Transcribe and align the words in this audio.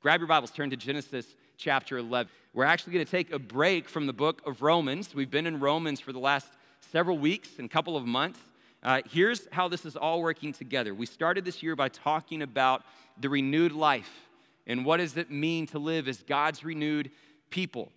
Grab 0.00 0.20
your 0.20 0.28
Bibles, 0.28 0.52
turn 0.52 0.70
to 0.70 0.76
Genesis 0.76 1.26
chapter 1.56 1.98
11. 1.98 2.30
We're 2.54 2.62
actually 2.62 2.92
going 2.92 3.04
to 3.04 3.10
take 3.10 3.32
a 3.32 3.38
break 3.38 3.88
from 3.88 4.06
the 4.06 4.12
book 4.12 4.40
of 4.46 4.62
Romans. 4.62 5.12
We've 5.12 5.28
been 5.28 5.44
in 5.44 5.58
Romans 5.58 5.98
for 5.98 6.12
the 6.12 6.20
last 6.20 6.46
several 6.92 7.18
weeks 7.18 7.58
and 7.58 7.68
couple 7.68 7.96
of 7.96 8.06
months. 8.06 8.38
Uh, 8.84 9.02
here's 9.10 9.48
how 9.50 9.66
this 9.66 9.84
is 9.84 9.96
all 9.96 10.22
working 10.22 10.52
together. 10.52 10.94
We 10.94 11.04
started 11.04 11.44
this 11.44 11.64
year 11.64 11.74
by 11.74 11.88
talking 11.88 12.42
about 12.42 12.84
the 13.20 13.28
renewed 13.28 13.72
life 13.72 14.28
and 14.68 14.84
what 14.84 14.98
does 14.98 15.16
it 15.16 15.32
mean 15.32 15.66
to 15.66 15.80
live 15.80 16.06
as 16.06 16.18
God's 16.18 16.62
renewed 16.62 17.10
people. 17.50 17.90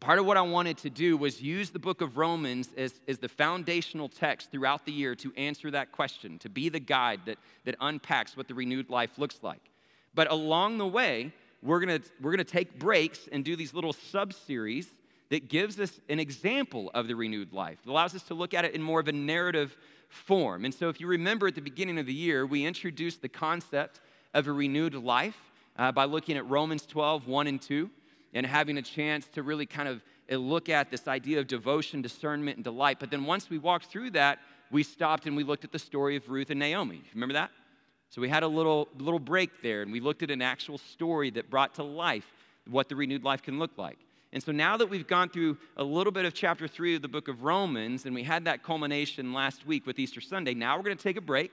Part 0.00 0.18
of 0.18 0.26
what 0.26 0.36
I 0.36 0.42
wanted 0.42 0.78
to 0.78 0.90
do 0.90 1.16
was 1.16 1.40
use 1.40 1.70
the 1.70 1.78
book 1.78 2.00
of 2.00 2.16
Romans 2.16 2.70
as, 2.76 2.94
as 3.06 3.18
the 3.18 3.28
foundational 3.28 4.08
text 4.08 4.50
throughout 4.50 4.84
the 4.84 4.90
year 4.90 5.14
to 5.14 5.32
answer 5.36 5.70
that 5.70 5.92
question, 5.92 6.40
to 6.40 6.48
be 6.48 6.68
the 6.68 6.80
guide 6.80 7.20
that, 7.26 7.38
that 7.66 7.76
unpacks 7.80 8.36
what 8.36 8.48
the 8.48 8.54
renewed 8.54 8.90
life 8.90 9.16
looks 9.16 9.38
like. 9.42 9.69
But 10.14 10.30
along 10.30 10.78
the 10.78 10.86
way, 10.86 11.32
we're 11.62 11.80
gonna, 11.80 12.00
we're 12.20 12.32
gonna 12.32 12.44
take 12.44 12.78
breaks 12.78 13.28
and 13.30 13.44
do 13.44 13.56
these 13.56 13.74
little 13.74 13.92
sub 13.92 14.32
series 14.32 14.88
that 15.30 15.48
gives 15.48 15.78
us 15.78 16.00
an 16.08 16.18
example 16.18 16.90
of 16.92 17.06
the 17.06 17.14
renewed 17.14 17.52
life. 17.52 17.78
It 17.84 17.90
allows 17.90 18.14
us 18.14 18.22
to 18.24 18.34
look 18.34 18.52
at 18.52 18.64
it 18.64 18.74
in 18.74 18.82
more 18.82 19.00
of 19.00 19.08
a 19.08 19.12
narrative 19.12 19.76
form. 20.08 20.64
And 20.64 20.74
so, 20.74 20.88
if 20.88 21.00
you 21.00 21.06
remember 21.06 21.46
at 21.46 21.54
the 21.54 21.60
beginning 21.60 21.98
of 21.98 22.06
the 22.06 22.14
year, 22.14 22.44
we 22.44 22.66
introduced 22.66 23.22
the 23.22 23.28
concept 23.28 24.00
of 24.34 24.48
a 24.48 24.52
renewed 24.52 24.94
life 24.94 25.38
uh, 25.78 25.92
by 25.92 26.04
looking 26.04 26.36
at 26.36 26.48
Romans 26.48 26.84
12, 26.84 27.26
1 27.26 27.46
and 27.46 27.62
2, 27.62 27.88
and 28.34 28.44
having 28.44 28.78
a 28.78 28.82
chance 28.82 29.26
to 29.28 29.42
really 29.42 29.66
kind 29.66 29.88
of 29.88 30.02
uh, 30.30 30.36
look 30.36 30.68
at 30.68 30.90
this 30.90 31.06
idea 31.08 31.38
of 31.38 31.46
devotion, 31.46 32.02
discernment, 32.02 32.56
and 32.56 32.64
delight. 32.64 32.98
But 32.98 33.10
then 33.10 33.24
once 33.24 33.48
we 33.48 33.58
walked 33.58 33.86
through 33.86 34.10
that, 34.10 34.40
we 34.70 34.82
stopped 34.82 35.26
and 35.26 35.36
we 35.36 35.44
looked 35.44 35.64
at 35.64 35.72
the 35.72 35.78
story 35.78 36.16
of 36.16 36.28
Ruth 36.28 36.50
and 36.50 36.58
Naomi. 36.58 37.02
Remember 37.14 37.34
that? 37.34 37.50
So 38.10 38.20
we 38.20 38.28
had 38.28 38.42
a 38.42 38.48
little, 38.48 38.88
little 38.98 39.20
break 39.20 39.62
there 39.62 39.82
and 39.82 39.92
we 39.92 40.00
looked 40.00 40.22
at 40.22 40.30
an 40.30 40.42
actual 40.42 40.78
story 40.78 41.30
that 41.30 41.48
brought 41.48 41.76
to 41.76 41.84
life 41.84 42.26
what 42.68 42.88
the 42.88 42.96
renewed 42.96 43.24
life 43.24 43.42
can 43.42 43.58
look 43.58 43.78
like. 43.78 43.98
And 44.32 44.42
so 44.42 44.52
now 44.52 44.76
that 44.76 44.88
we've 44.88 45.06
gone 45.06 45.28
through 45.28 45.58
a 45.76 45.82
little 45.82 46.12
bit 46.12 46.24
of 46.24 46.34
chapter 46.34 46.68
three 46.68 46.94
of 46.94 47.02
the 47.02 47.08
book 47.08 47.28
of 47.28 47.42
Romans, 47.42 48.06
and 48.06 48.14
we 48.14 48.22
had 48.22 48.44
that 48.44 48.62
culmination 48.62 49.32
last 49.32 49.66
week 49.66 49.86
with 49.86 49.98
Easter 49.98 50.20
Sunday, 50.20 50.54
now 50.54 50.76
we're 50.76 50.84
going 50.84 50.96
to 50.96 51.02
take 51.02 51.16
a 51.16 51.20
break 51.20 51.52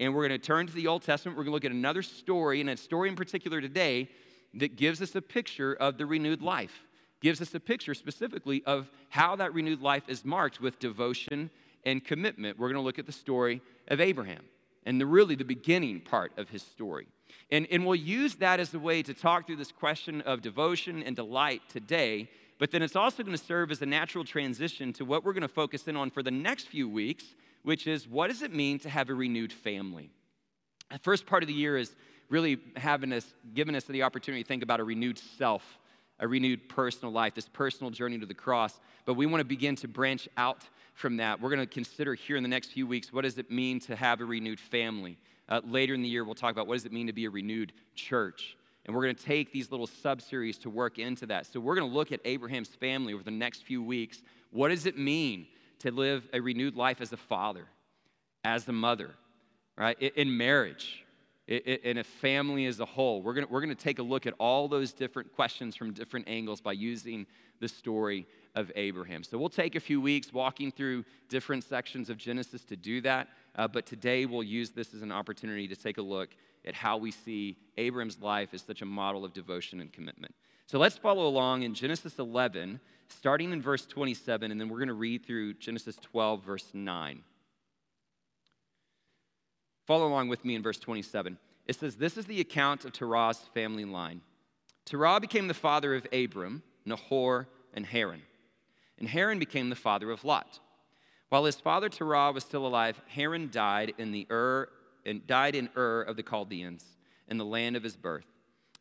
and 0.00 0.14
we're 0.14 0.26
going 0.26 0.40
to 0.40 0.46
turn 0.46 0.66
to 0.66 0.72
the 0.72 0.86
Old 0.86 1.02
Testament. 1.02 1.36
We're 1.36 1.44
going 1.44 1.52
to 1.52 1.56
look 1.56 1.64
at 1.64 1.70
another 1.70 2.02
story, 2.02 2.60
and 2.60 2.68
a 2.68 2.76
story 2.76 3.08
in 3.08 3.16
particular 3.16 3.60
today 3.60 4.08
that 4.54 4.76
gives 4.76 5.00
us 5.00 5.14
a 5.14 5.22
picture 5.22 5.74
of 5.74 5.98
the 5.98 6.06
renewed 6.06 6.42
life, 6.42 6.82
gives 7.20 7.40
us 7.40 7.54
a 7.54 7.60
picture 7.60 7.94
specifically 7.94 8.62
of 8.66 8.90
how 9.08 9.36
that 9.36 9.54
renewed 9.54 9.82
life 9.82 10.02
is 10.08 10.24
marked 10.24 10.60
with 10.60 10.78
devotion 10.78 11.50
and 11.84 12.04
commitment. 12.04 12.58
We're 12.58 12.68
going 12.68 12.80
to 12.80 12.84
look 12.84 12.98
at 12.98 13.06
the 13.06 13.12
story 13.12 13.60
of 13.88 14.00
Abraham 14.00 14.42
and 14.86 15.00
the, 15.00 15.06
really 15.06 15.34
the 15.34 15.44
beginning 15.44 16.00
part 16.00 16.32
of 16.36 16.48
his 16.48 16.62
story. 16.62 17.06
And, 17.50 17.66
and 17.70 17.84
we'll 17.84 17.94
use 17.94 18.36
that 18.36 18.60
as 18.60 18.74
a 18.74 18.78
way 18.78 19.02
to 19.02 19.14
talk 19.14 19.46
through 19.46 19.56
this 19.56 19.72
question 19.72 20.20
of 20.22 20.42
devotion 20.42 21.02
and 21.02 21.14
delight 21.14 21.62
today, 21.68 22.28
but 22.58 22.70
then 22.70 22.82
it's 22.82 22.96
also 22.96 23.22
going 23.22 23.36
to 23.36 23.42
serve 23.42 23.70
as 23.70 23.82
a 23.82 23.86
natural 23.86 24.24
transition 24.24 24.92
to 24.94 25.04
what 25.04 25.24
we're 25.24 25.32
going 25.32 25.42
to 25.42 25.48
focus 25.48 25.88
in 25.88 25.96
on 25.96 26.10
for 26.10 26.22
the 26.22 26.30
next 26.30 26.68
few 26.68 26.88
weeks, 26.88 27.24
which 27.62 27.86
is 27.86 28.08
what 28.08 28.28
does 28.28 28.42
it 28.42 28.54
mean 28.54 28.78
to 28.80 28.88
have 28.88 29.10
a 29.10 29.14
renewed 29.14 29.52
family? 29.52 30.10
The 30.90 30.98
first 30.98 31.26
part 31.26 31.42
of 31.42 31.48
the 31.48 31.54
year 31.54 31.76
is 31.76 31.94
really 32.28 32.58
having 32.76 33.12
us, 33.12 33.26
giving 33.54 33.74
us 33.74 33.84
the 33.84 34.02
opportunity 34.02 34.42
to 34.42 34.48
think 34.48 34.62
about 34.62 34.80
a 34.80 34.84
renewed 34.84 35.18
self, 35.18 35.62
a 36.20 36.28
renewed 36.28 36.68
personal 36.68 37.12
life, 37.12 37.34
this 37.34 37.48
personal 37.48 37.90
journey 37.90 38.18
to 38.18 38.26
the 38.26 38.34
cross. 38.34 38.78
But 39.04 39.14
we 39.14 39.26
want 39.26 39.40
to 39.40 39.44
begin 39.44 39.76
to 39.76 39.88
branch 39.88 40.28
out 40.36 40.62
from 40.94 41.16
that. 41.18 41.40
We're 41.40 41.50
going 41.50 41.60
to 41.60 41.66
consider 41.66 42.14
here 42.14 42.36
in 42.36 42.42
the 42.42 42.48
next 42.48 42.68
few 42.72 42.86
weeks 42.86 43.12
what 43.12 43.22
does 43.22 43.38
it 43.38 43.50
mean 43.50 43.80
to 43.80 43.96
have 43.96 44.20
a 44.20 44.24
renewed 44.24 44.60
family. 44.60 45.18
Uh, 45.48 45.60
later 45.64 45.94
in 45.94 46.02
the 46.02 46.08
year, 46.08 46.24
we'll 46.24 46.34
talk 46.34 46.52
about 46.52 46.66
what 46.66 46.74
does 46.74 46.86
it 46.86 46.92
mean 46.92 47.06
to 47.08 47.12
be 47.12 47.26
a 47.26 47.30
renewed 47.30 47.72
church. 47.94 48.56
And 48.86 48.94
we're 48.94 49.02
going 49.02 49.14
to 49.16 49.24
take 49.24 49.52
these 49.52 49.70
little 49.70 49.86
sub 49.86 50.20
series 50.20 50.58
to 50.58 50.70
work 50.70 50.98
into 50.98 51.26
that. 51.26 51.46
So 51.46 51.60
we're 51.60 51.74
going 51.74 51.88
to 51.88 51.94
look 51.94 52.12
at 52.12 52.20
Abraham's 52.24 52.68
family 52.68 53.14
over 53.14 53.22
the 53.22 53.30
next 53.30 53.64
few 53.64 53.82
weeks. 53.82 54.22
What 54.50 54.68
does 54.68 54.86
it 54.86 54.98
mean 54.98 55.46
to 55.80 55.90
live 55.90 56.28
a 56.32 56.40
renewed 56.40 56.76
life 56.76 57.00
as 57.00 57.12
a 57.12 57.16
father, 57.16 57.66
as 58.44 58.68
a 58.68 58.72
mother, 58.72 59.14
right? 59.76 60.00
In 60.00 60.36
marriage, 60.36 61.03
in 61.46 61.98
a 61.98 62.04
family 62.04 62.66
as 62.66 62.80
a 62.80 62.86
whole. 62.86 63.20
We're 63.20 63.34
going 63.34 63.46
we're 63.50 63.66
to 63.66 63.74
take 63.74 63.98
a 63.98 64.02
look 64.02 64.26
at 64.26 64.34
all 64.38 64.66
those 64.66 64.92
different 64.92 65.32
questions 65.34 65.76
from 65.76 65.92
different 65.92 66.26
angles 66.28 66.60
by 66.60 66.72
using 66.72 67.26
the 67.60 67.68
story 67.68 68.26
of 68.54 68.72
Abraham. 68.76 69.22
So 69.22 69.36
we'll 69.36 69.48
take 69.48 69.74
a 69.74 69.80
few 69.80 70.00
weeks 70.00 70.32
walking 70.32 70.70
through 70.70 71.04
different 71.28 71.64
sections 71.64 72.08
of 72.08 72.16
Genesis 72.16 72.62
to 72.64 72.76
do 72.76 73.00
that. 73.02 73.28
Uh, 73.56 73.68
but 73.68 73.84
today 73.84 74.26
we'll 74.26 74.42
use 74.42 74.70
this 74.70 74.94
as 74.94 75.02
an 75.02 75.12
opportunity 75.12 75.68
to 75.68 75.76
take 75.76 75.98
a 75.98 76.02
look 76.02 76.30
at 76.64 76.74
how 76.74 76.96
we 76.96 77.10
see 77.10 77.56
Abraham's 77.76 78.20
life 78.20 78.50
as 78.54 78.62
such 78.62 78.80
a 78.80 78.86
model 78.86 79.24
of 79.24 79.32
devotion 79.32 79.80
and 79.80 79.92
commitment. 79.92 80.34
So 80.66 80.78
let's 80.78 80.96
follow 80.96 81.26
along 81.26 81.62
in 81.62 81.74
Genesis 81.74 82.18
11, 82.18 82.80
starting 83.08 83.52
in 83.52 83.60
verse 83.60 83.84
27, 83.84 84.50
and 84.50 84.58
then 84.58 84.70
we're 84.70 84.78
going 84.78 84.88
to 84.88 84.94
read 84.94 85.26
through 85.26 85.54
Genesis 85.54 85.96
12, 85.96 86.42
verse 86.42 86.70
9. 86.72 87.22
Follow 89.86 90.06
along 90.06 90.28
with 90.28 90.44
me 90.44 90.54
in 90.54 90.62
verse 90.62 90.78
27. 90.78 91.38
It 91.66 91.76
says, 91.76 91.96
This 91.96 92.16
is 92.16 92.26
the 92.26 92.40
account 92.40 92.84
of 92.84 92.92
Terah's 92.92 93.38
family 93.54 93.84
line. 93.84 94.20
Terah 94.84 95.20
became 95.20 95.48
the 95.48 95.54
father 95.54 95.94
of 95.94 96.06
Abram, 96.12 96.62
Nahor, 96.84 97.48
and 97.72 97.86
Haran. 97.86 98.22
And 98.98 99.08
Haran 99.08 99.38
became 99.38 99.70
the 99.70 99.76
father 99.76 100.10
of 100.10 100.24
Lot. 100.24 100.60
While 101.28 101.44
his 101.44 101.56
father 101.56 101.88
Terah 101.88 102.32
was 102.32 102.44
still 102.44 102.66
alive, 102.66 103.00
Haran 103.08 103.50
died 103.50 103.94
in 103.98 104.12
the 104.12 104.26
Ur 104.30 104.68
and 105.04 105.26
died 105.26 105.54
in 105.54 105.68
Ur 105.76 106.02
of 106.02 106.16
the 106.16 106.22
Chaldeans, 106.22 106.84
in 107.28 107.38
the 107.38 107.44
land 107.44 107.76
of 107.76 107.82
his 107.82 107.96
birth. 107.96 108.26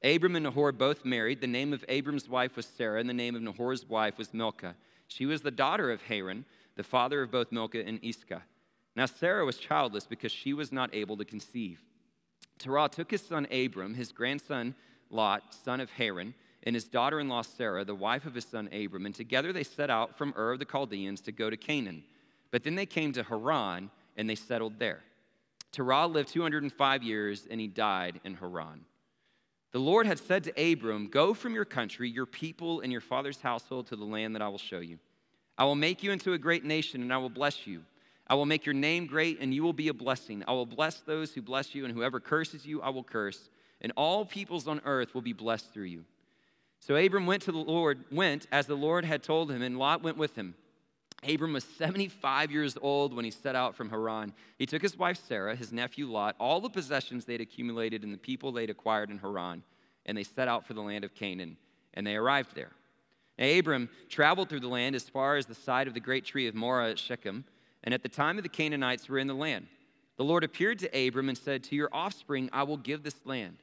Abram 0.03 0.36
and 0.36 0.44
Nahor 0.44 0.72
both 0.72 1.06
married. 1.06 1.40
The 1.40 1.47
name 1.47 1.72
of 1.72 1.86
Abram's 1.88 2.28
wife 2.28 2.56
was 2.56 2.66
Sarah, 2.66 3.00
and 3.00 3.09
the 3.09 3.13
name 3.13 3.36
of 3.36 3.42
Nahor's 3.42 3.88
wife 3.88 4.18
was 4.18 4.34
Milcah. 4.34 4.75
She 5.08 5.25
was 5.25 5.42
the 5.42 5.52
daughter 5.52 5.92
of 5.92 6.02
Haran, 6.03 6.46
the 6.75 6.84
father 6.84 7.22
of 7.22 7.31
both 7.31 7.52
Milcah 7.52 7.86
and 7.86 8.00
Iscah. 8.03 8.44
Now 8.96 9.06
Sarah 9.06 9.46
was 9.46 9.58
childless 9.58 10.06
because 10.06 10.31
she 10.31 10.54
was 10.54 10.72
not 10.72 10.94
able 10.94 11.18
to 11.18 11.26
conceive. 11.26 11.81
Terah 12.59 12.90
took 12.90 13.12
his 13.12 13.22
son 13.22 13.48
Abram, 13.52 13.94
his 13.94 14.12
grandson 14.12 14.76
Lot, 15.09 15.54
son 15.64 15.80
of 15.80 15.92
Haran, 15.92 16.34
and 16.64 16.76
his 16.76 16.86
daughter 16.86 17.20
in 17.20 17.28
law 17.28 17.42
Sarah, 17.42 17.84
the 17.84 17.96
wife 17.96 18.26
of 18.26 18.34
his 18.34 18.46
son 18.46 18.70
Abram, 18.74 19.06
and 19.06 19.14
together 19.14 19.52
they 19.52 19.64
set 19.64 19.90
out 19.90 20.18
from 20.18 20.34
Ur 20.38 20.54
of 20.54 20.59
the 20.59 20.66
Chaldeans 20.66 21.22
to 21.22 21.31
go 21.31 21.50
to 21.50 21.58
Canaan. 21.58 22.04
But 22.52 22.64
then 22.64 22.76
they 22.76 22.86
came 22.86 23.12
to 23.14 23.24
Haran, 23.24 23.90
and 24.16 24.30
they 24.30 24.36
settled 24.36 24.80
there. 24.80 25.02
Terah 25.72 26.08
lived 26.08 26.30
205 26.30 27.04
years, 27.04 27.48
and 27.50 27.60
he 27.60 27.68
died 27.68 28.22
in 28.24 28.36
Haran. 28.36 28.86
The 29.72 29.80
Lord 29.80 30.06
had 30.06 30.20
said 30.20 30.44
to 30.44 30.72
Abram, 30.72 31.08
Go 31.08 31.34
from 31.34 31.56
your 31.56 31.66
country, 31.66 32.10
your 32.10 32.28
people, 32.28 32.81
and 32.81 32.92
your 32.92 33.02
father's 33.02 33.42
household 33.42 33.88
to 33.88 33.96
the 33.96 34.06
land 34.06 34.36
that 34.36 34.42
I 34.42 34.48
will 34.48 34.60
show 34.60 34.80
you. 34.80 35.00
I 35.58 35.66
will 35.66 35.75
make 35.75 36.04
you 36.04 36.12
into 36.12 36.34
a 36.34 36.38
great 36.38 36.64
nation, 36.64 37.02
and 37.02 37.12
I 37.12 37.18
will 37.18 37.30
bless 37.30 37.66
you. 37.66 37.84
I 38.34 38.36
will 38.36 38.48
make 38.48 38.66
your 38.66 38.74
name 38.74 39.06
great, 39.06 39.38
and 39.42 39.54
you 39.54 39.62
will 39.62 39.74
be 39.74 39.90
a 39.90 39.94
blessing. 39.94 40.44
I 40.48 40.54
will 40.54 40.66
bless 40.66 41.02
those 41.02 41.36
who 41.36 41.44
bless 41.44 41.76
you, 41.76 41.86
and 41.86 41.94
whoever 41.94 42.20
curses 42.20 42.66
you, 42.66 42.82
I 42.82 42.90
will 42.90 43.04
curse. 43.04 43.52
And 43.80 43.94
all 43.96 44.26
peoples 44.26 44.68
on 44.68 44.82
earth 44.86 45.14
will 45.14 45.22
be 45.22 45.34
blessed 45.34 45.72
through 45.72 45.84
you. 45.84 46.04
So 46.80 46.96
Abram 46.96 47.28
went 47.28 47.44
to 47.44 47.52
the 47.52 47.60
Lord, 47.60 48.06
went 48.12 48.48
as 48.52 48.66
the 48.66 48.74
Lord 48.74 49.06
had 49.06 49.22
told 49.22 49.52
him, 49.52 49.62
and 49.62 49.78
Lot 49.78 50.02
went 50.02 50.18
with 50.18 50.34
him. 50.34 50.56
Abram 51.30 51.54
was 51.54 51.64
75 51.64 52.52
years 52.52 52.76
old 52.82 53.14
when 53.14 53.24
he 53.24 53.30
set 53.30 53.56
out 53.56 53.76
from 53.76 53.92
Haran. 53.92 54.34
He 54.58 54.66
took 54.66 54.82
his 54.82 54.98
wife 54.98 55.22
Sarah, 55.28 55.56
his 55.56 55.72
nephew 55.72 56.08
Lot, 56.08 56.36
all 56.40 56.60
the 56.60 56.72
possessions 56.72 57.26
they'd 57.26 57.40
accumulated, 57.40 58.04
and 58.04 58.12
the 58.12 58.18
people 58.18 58.52
they'd 58.52 58.72
acquired 58.72 59.12
in 59.12 59.20
Haran, 59.20 59.62
and 60.08 60.18
they 60.18 60.24
set 60.24 60.48
out 60.48 60.66
for 60.66 60.74
the 60.74 60.82
land 60.82 61.04
of 61.04 61.14
Canaan, 61.14 61.56
and 61.94 62.08
they 62.08 62.16
arrived 62.16 62.56
there. 62.56 62.72
Now, 63.38 63.46
Abram 63.60 63.90
traveled 64.10 64.50
through 64.50 64.62
the 64.62 64.68
land 64.68 64.96
as 64.96 65.08
far 65.08 65.38
as 65.38 65.46
the 65.46 65.54
side 65.54 65.88
of 65.88 65.94
the 65.94 66.00
great 66.00 66.26
tree 66.26 66.48
of 66.48 66.56
Moreh 66.56 66.90
at 66.90 66.98
Shechem, 66.98 67.46
and 67.84 67.94
at 67.94 68.04
the 68.04 68.10
time 68.10 68.38
of 68.38 68.44
the 68.44 68.50
Canaanites 68.50 69.10
were 69.10 69.20
in 69.20 69.28
the 69.28 69.34
land. 69.34 69.68
The 70.18 70.24
Lord 70.24 70.44
appeared 70.44 70.80
to 70.80 71.08
Abram 71.08 71.30
and 71.30 71.38
said, 71.38 71.64
To 71.64 71.76
your 71.76 71.90
offspring 71.92 72.50
I 72.54 72.64
will 72.64 72.78
give 72.78 73.04
this 73.04 73.26
land. 73.26 73.58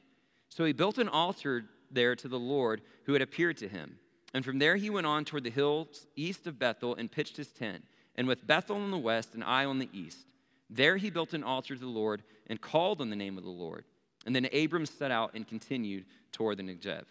So 0.49 0.65
he 0.65 0.73
built 0.73 0.97
an 0.97 1.07
altar 1.07 1.65
there 1.89 2.15
to 2.15 2.27
the 2.27 2.39
Lord 2.39 2.81
who 3.05 3.13
had 3.13 3.21
appeared 3.21 3.57
to 3.57 3.67
him. 3.67 3.97
And 4.33 4.45
from 4.45 4.59
there 4.59 4.75
he 4.75 4.89
went 4.89 5.07
on 5.07 5.25
toward 5.25 5.43
the 5.43 5.49
hills 5.49 6.07
east 6.15 6.47
of 6.47 6.59
Bethel 6.59 6.95
and 6.95 7.11
pitched 7.11 7.37
his 7.37 7.49
tent, 7.49 7.83
and 8.15 8.27
with 8.27 8.47
Bethel 8.47 8.77
on 8.77 8.91
the 8.91 8.97
west 8.97 9.33
and 9.33 9.43
Ai 9.43 9.65
on 9.65 9.79
the 9.79 9.89
east. 9.93 10.25
There 10.69 10.97
he 10.97 11.09
built 11.09 11.33
an 11.33 11.43
altar 11.43 11.75
to 11.75 11.79
the 11.79 11.87
Lord 11.87 12.23
and 12.47 12.61
called 12.61 13.01
on 13.01 13.09
the 13.09 13.15
name 13.15 13.37
of 13.37 13.43
the 13.43 13.49
Lord. 13.49 13.83
And 14.25 14.35
then 14.35 14.47
Abram 14.53 14.85
set 14.85 15.11
out 15.11 15.31
and 15.33 15.47
continued 15.47 16.05
toward 16.31 16.57
the 16.57 16.63
Negev. 16.63 17.03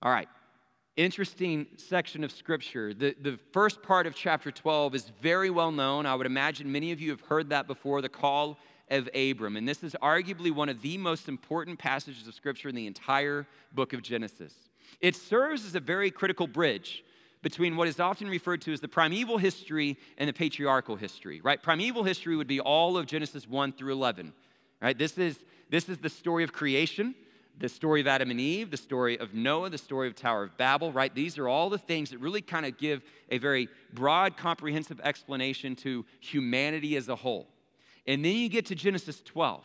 All 0.00 0.12
right, 0.12 0.28
interesting 0.98 1.68
section 1.76 2.24
of 2.24 2.32
scripture. 2.32 2.92
The, 2.92 3.14
the 3.20 3.38
first 3.52 3.82
part 3.82 4.06
of 4.06 4.16
chapter 4.16 4.50
12 4.50 4.96
is 4.96 5.12
very 5.22 5.48
well 5.48 5.70
known. 5.70 6.06
I 6.06 6.14
would 6.14 6.26
imagine 6.26 6.70
many 6.70 6.90
of 6.90 7.00
you 7.00 7.10
have 7.10 7.20
heard 7.20 7.50
that 7.50 7.68
before 7.68 8.02
the 8.02 8.08
call 8.08 8.58
of 8.90 9.08
Abram. 9.14 9.56
And 9.56 9.66
this 9.66 9.84
is 9.84 9.94
arguably 10.02 10.50
one 10.50 10.68
of 10.68 10.82
the 10.82 10.98
most 10.98 11.28
important 11.28 11.78
passages 11.78 12.26
of 12.26 12.34
scripture 12.34 12.68
in 12.68 12.74
the 12.74 12.88
entire 12.88 13.46
book 13.72 13.92
of 13.92 14.02
Genesis. 14.02 14.52
It 15.00 15.14
serves 15.14 15.64
as 15.64 15.76
a 15.76 15.80
very 15.80 16.10
critical 16.10 16.48
bridge 16.48 17.04
between 17.42 17.76
what 17.76 17.86
is 17.86 18.00
often 18.00 18.28
referred 18.28 18.60
to 18.62 18.72
as 18.72 18.80
the 18.80 18.88
primeval 18.88 19.38
history 19.38 19.96
and 20.16 20.28
the 20.28 20.32
patriarchal 20.32 20.96
history, 20.96 21.40
right? 21.40 21.62
Primeval 21.62 22.02
history 22.02 22.34
would 22.34 22.48
be 22.48 22.58
all 22.58 22.98
of 22.98 23.06
Genesis 23.06 23.46
1 23.46 23.74
through 23.74 23.92
11, 23.92 24.32
right? 24.82 24.98
This 24.98 25.16
is, 25.16 25.38
this 25.70 25.88
is 25.88 25.98
the 25.98 26.08
story 26.08 26.42
of 26.42 26.52
creation, 26.52 27.14
the 27.58 27.68
story 27.68 28.00
of 28.00 28.06
Adam 28.06 28.30
and 28.30 28.40
Eve, 28.40 28.70
the 28.70 28.76
story 28.76 29.18
of 29.18 29.34
Noah, 29.34 29.70
the 29.70 29.78
story 29.78 30.06
of 30.06 30.14
Tower 30.14 30.44
of 30.44 30.56
Babel, 30.56 30.92
right? 30.92 31.14
These 31.14 31.38
are 31.38 31.48
all 31.48 31.70
the 31.70 31.78
things 31.78 32.10
that 32.10 32.18
really 32.18 32.40
kind 32.40 32.64
of 32.64 32.78
give 32.78 33.02
a 33.30 33.38
very 33.38 33.68
broad, 33.92 34.36
comprehensive 34.36 35.00
explanation 35.02 35.74
to 35.76 36.04
humanity 36.20 36.96
as 36.96 37.08
a 37.08 37.16
whole. 37.16 37.48
And 38.06 38.24
then 38.24 38.36
you 38.36 38.48
get 38.48 38.66
to 38.66 38.74
Genesis 38.74 39.20
12. 39.22 39.64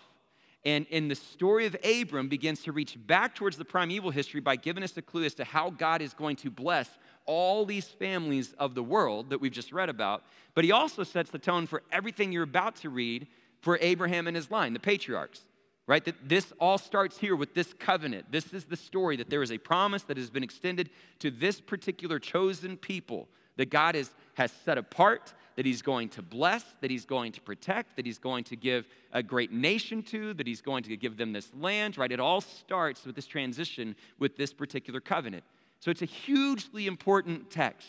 And, 0.66 0.86
and 0.92 1.12
the 1.12 1.16
story 1.16 1.66
of 1.66 1.76
Abram 1.84 2.30
begins 2.30 2.64
to 2.64 2.72
reach 2.72 2.98
back 3.06 3.36
towards 3.36 3.58
the 3.58 3.66
primeval 3.66 4.12
history 4.12 4.40
by 4.40 4.56
giving 4.56 4.82
us 4.82 4.96
a 4.96 5.02
clue 5.02 5.26
as 5.26 5.34
to 5.36 5.44
how 5.44 5.70
God 5.70 6.02
is 6.02 6.14
going 6.14 6.38
to 6.38 6.50
bless 6.50 6.90
all 7.26 7.66
these 7.66 7.88
families 7.88 8.54
of 8.58 8.74
the 8.74 8.84
world 8.84 9.30
that 9.30 9.42
we've 9.42 9.52
just 9.52 9.74
read 9.74 9.90
about. 9.90 10.24
But 10.56 10.64
he 10.64 10.72
also 10.72 11.04
sets 11.04 11.30
the 11.30 11.40
tone 11.40 11.68
for 11.68 11.84
everything 11.92 12.32
you're 12.32 12.44
about 12.44 12.78
to 12.78 12.90
read 12.90 13.28
for 13.62 13.78
Abraham 13.82 14.28
and 14.28 14.36
his 14.36 14.50
line, 14.52 14.74
the 14.74 14.80
patriarchs 14.80 15.42
right? 15.88 16.04
That 16.06 16.30
this 16.30 16.54
all 16.60 16.78
starts 16.78 17.18
here 17.18 17.36
with 17.36 17.54
this 17.54 17.74
covenant. 17.74 18.32
This 18.32 18.54
is 18.54 18.66
the 18.66 18.76
story 18.76 19.18
that 19.18 19.30
there 19.30 19.44
is 19.44 19.52
a 19.52 19.58
promise 19.58 20.04
that 20.04 20.18
has 20.18 20.30
been 20.30 20.44
extended 20.44 20.90
to 21.20 21.30
this 21.30 21.60
particular 21.60 22.20
chosen 22.20 22.78
people 22.78 23.28
that 23.58 23.70
God 23.70 23.96
is, 23.96 24.12
has 24.36 24.52
set 24.66 24.78
apart, 24.78 25.34
that 25.56 25.66
He's 25.66 25.82
going 25.82 26.10
to 26.10 26.22
bless, 26.22 26.64
that 26.82 26.90
He's 26.90 27.06
going 27.06 27.32
to 27.34 27.42
protect, 27.42 27.96
that 27.98 28.06
He's 28.06 28.18
going 28.18 28.44
to 28.46 28.56
give 28.56 28.88
a 29.12 29.22
great 29.22 29.52
nation 29.52 30.02
to, 30.04 30.34
that 30.34 30.48
He's 30.48 30.62
going 30.62 30.84
to 30.84 30.98
give 30.98 31.18
them 31.18 31.34
this 31.34 31.52
land, 31.54 31.98
right? 31.98 32.12
It 32.12 32.20
all 32.20 32.42
starts 32.42 33.06
with 33.06 33.16
this 33.16 33.28
transition 33.28 33.96
with 34.20 34.38
this 34.38 34.54
particular 34.54 35.00
covenant. 35.00 35.44
So 35.80 35.92
it's 35.92 36.02
a 36.02 36.06
hugely 36.06 36.88
important 36.88 37.52
text. 37.52 37.88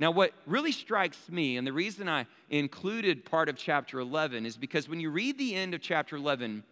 Now, 0.00 0.12
what 0.12 0.32
really 0.46 0.72
strikes 0.72 1.28
me, 1.28 1.56
and 1.56 1.66
the 1.66 1.72
reason 1.72 2.08
I 2.08 2.26
included 2.50 3.24
part 3.24 3.48
of 3.48 3.56
chapter 3.56 3.98
11, 3.98 4.46
is 4.46 4.56
because 4.56 4.88
when 4.88 5.00
you 5.00 5.10
read 5.10 5.38
the 5.38 5.54
end 5.54 5.74
of 5.74 5.80
chapter 5.80 6.16
11, 6.16 6.62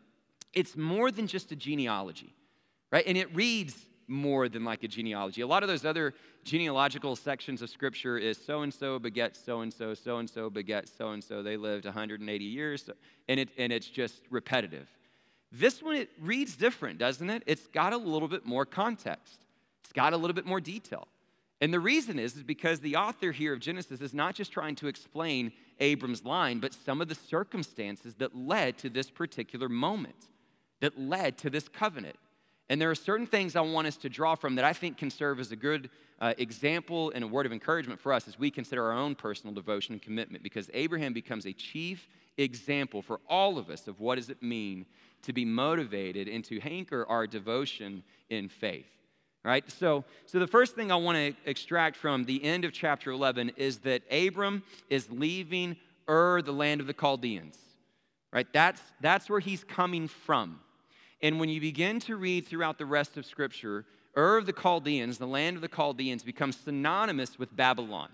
it's 0.52 0.76
more 0.76 1.10
than 1.10 1.26
just 1.26 1.52
a 1.52 1.56
genealogy, 1.56 2.34
right? 2.90 3.04
And 3.06 3.16
it 3.16 3.34
reads 3.34 3.86
more 4.08 4.48
than 4.48 4.64
like 4.64 4.82
a 4.82 4.88
genealogy. 4.88 5.40
A 5.40 5.46
lot 5.46 5.62
of 5.62 5.68
those 5.68 5.84
other 5.84 6.14
genealogical 6.44 7.16
sections 7.16 7.60
of 7.62 7.70
scripture 7.70 8.16
is 8.18 8.38
so 8.38 8.62
and 8.62 8.72
so 8.72 8.98
begets 8.98 9.42
so 9.42 9.60
and 9.60 9.72
so, 9.72 9.94
so 9.94 10.18
and 10.18 10.30
so 10.30 10.48
begets 10.48 10.92
so 10.96 11.10
and 11.10 11.22
so. 11.22 11.42
They 11.42 11.56
lived 11.56 11.84
180 11.84 12.44
years, 12.44 12.88
and, 13.28 13.40
it, 13.40 13.48
and 13.58 13.72
it's 13.72 13.88
just 13.88 14.22
repetitive. 14.30 14.88
This 15.52 15.82
one, 15.82 15.96
it 15.96 16.10
reads 16.20 16.56
different, 16.56 16.98
doesn't 16.98 17.30
it? 17.30 17.42
It's 17.46 17.66
got 17.68 17.92
a 17.92 17.96
little 17.96 18.28
bit 18.28 18.46
more 18.46 18.64
context, 18.64 19.44
it's 19.82 19.92
got 19.92 20.12
a 20.12 20.16
little 20.16 20.34
bit 20.34 20.46
more 20.46 20.60
detail. 20.60 21.08
And 21.62 21.72
the 21.72 21.80
reason 21.80 22.18
is, 22.18 22.36
is 22.36 22.42
because 22.42 22.80
the 22.80 22.96
author 22.96 23.32
here 23.32 23.54
of 23.54 23.60
Genesis 23.60 24.02
is 24.02 24.12
not 24.12 24.34
just 24.34 24.52
trying 24.52 24.74
to 24.76 24.88
explain 24.88 25.52
Abram's 25.80 26.22
line, 26.22 26.58
but 26.58 26.74
some 26.74 27.00
of 27.00 27.08
the 27.08 27.14
circumstances 27.14 28.14
that 28.16 28.36
led 28.36 28.76
to 28.78 28.90
this 28.90 29.10
particular 29.10 29.70
moment 29.70 30.28
that 30.80 30.98
led 30.98 31.38
to 31.38 31.50
this 31.50 31.68
covenant. 31.68 32.16
And 32.68 32.80
there 32.80 32.90
are 32.90 32.96
certain 32.96 33.26
things 33.26 33.54
I 33.54 33.60
want 33.60 33.86
us 33.86 33.96
to 33.98 34.08
draw 34.08 34.34
from 34.34 34.56
that 34.56 34.64
I 34.64 34.72
think 34.72 34.98
can 34.98 35.10
serve 35.10 35.38
as 35.38 35.52
a 35.52 35.56
good 35.56 35.88
uh, 36.20 36.34
example 36.38 37.12
and 37.14 37.22
a 37.22 37.28
word 37.28 37.46
of 37.46 37.52
encouragement 37.52 38.00
for 38.00 38.12
us 38.12 38.26
as 38.26 38.38
we 38.38 38.50
consider 38.50 38.82
our 38.84 38.92
own 38.92 39.14
personal 39.14 39.54
devotion 39.54 39.92
and 39.92 40.02
commitment 40.02 40.42
because 40.42 40.70
Abraham 40.74 41.12
becomes 41.12 41.46
a 41.46 41.52
chief 41.52 42.08
example 42.38 43.02
for 43.02 43.20
all 43.28 43.58
of 43.58 43.70
us 43.70 43.86
of 43.86 44.00
what 44.00 44.16
does 44.16 44.30
it 44.30 44.42
mean 44.42 44.86
to 45.22 45.32
be 45.32 45.44
motivated 45.44 46.28
and 46.28 46.44
to 46.44 46.60
hanker 46.60 47.06
our 47.08 47.26
devotion 47.26 48.02
in 48.30 48.48
faith. 48.48 48.86
Right? 49.44 49.70
So, 49.70 50.04
so 50.26 50.40
the 50.40 50.46
first 50.46 50.74
thing 50.74 50.90
I 50.90 50.96
want 50.96 51.16
to 51.16 51.48
extract 51.48 51.96
from 51.96 52.24
the 52.24 52.42
end 52.42 52.64
of 52.64 52.72
chapter 52.72 53.12
11 53.12 53.52
is 53.56 53.78
that 53.80 54.02
Abram 54.10 54.64
is 54.90 55.08
leaving 55.08 55.76
Ur, 56.08 56.42
the 56.42 56.52
land 56.52 56.80
of 56.80 56.88
the 56.88 56.92
Chaldeans. 56.92 57.56
Right? 58.32 58.46
That's, 58.52 58.80
that's 59.00 59.30
where 59.30 59.38
he's 59.38 59.62
coming 59.62 60.08
from. 60.08 60.58
And 61.22 61.40
when 61.40 61.48
you 61.48 61.60
begin 61.60 62.00
to 62.00 62.16
read 62.16 62.46
throughout 62.46 62.78
the 62.78 62.86
rest 62.86 63.16
of 63.16 63.24
Scripture, 63.24 63.84
Ur 64.16 64.36
of 64.36 64.46
the 64.46 64.52
Chaldeans, 64.52 65.18
the 65.18 65.26
land 65.26 65.56
of 65.56 65.62
the 65.62 65.68
Chaldeans, 65.68 66.22
becomes 66.22 66.56
synonymous 66.56 67.38
with 67.38 67.54
Babylon. 67.54 68.10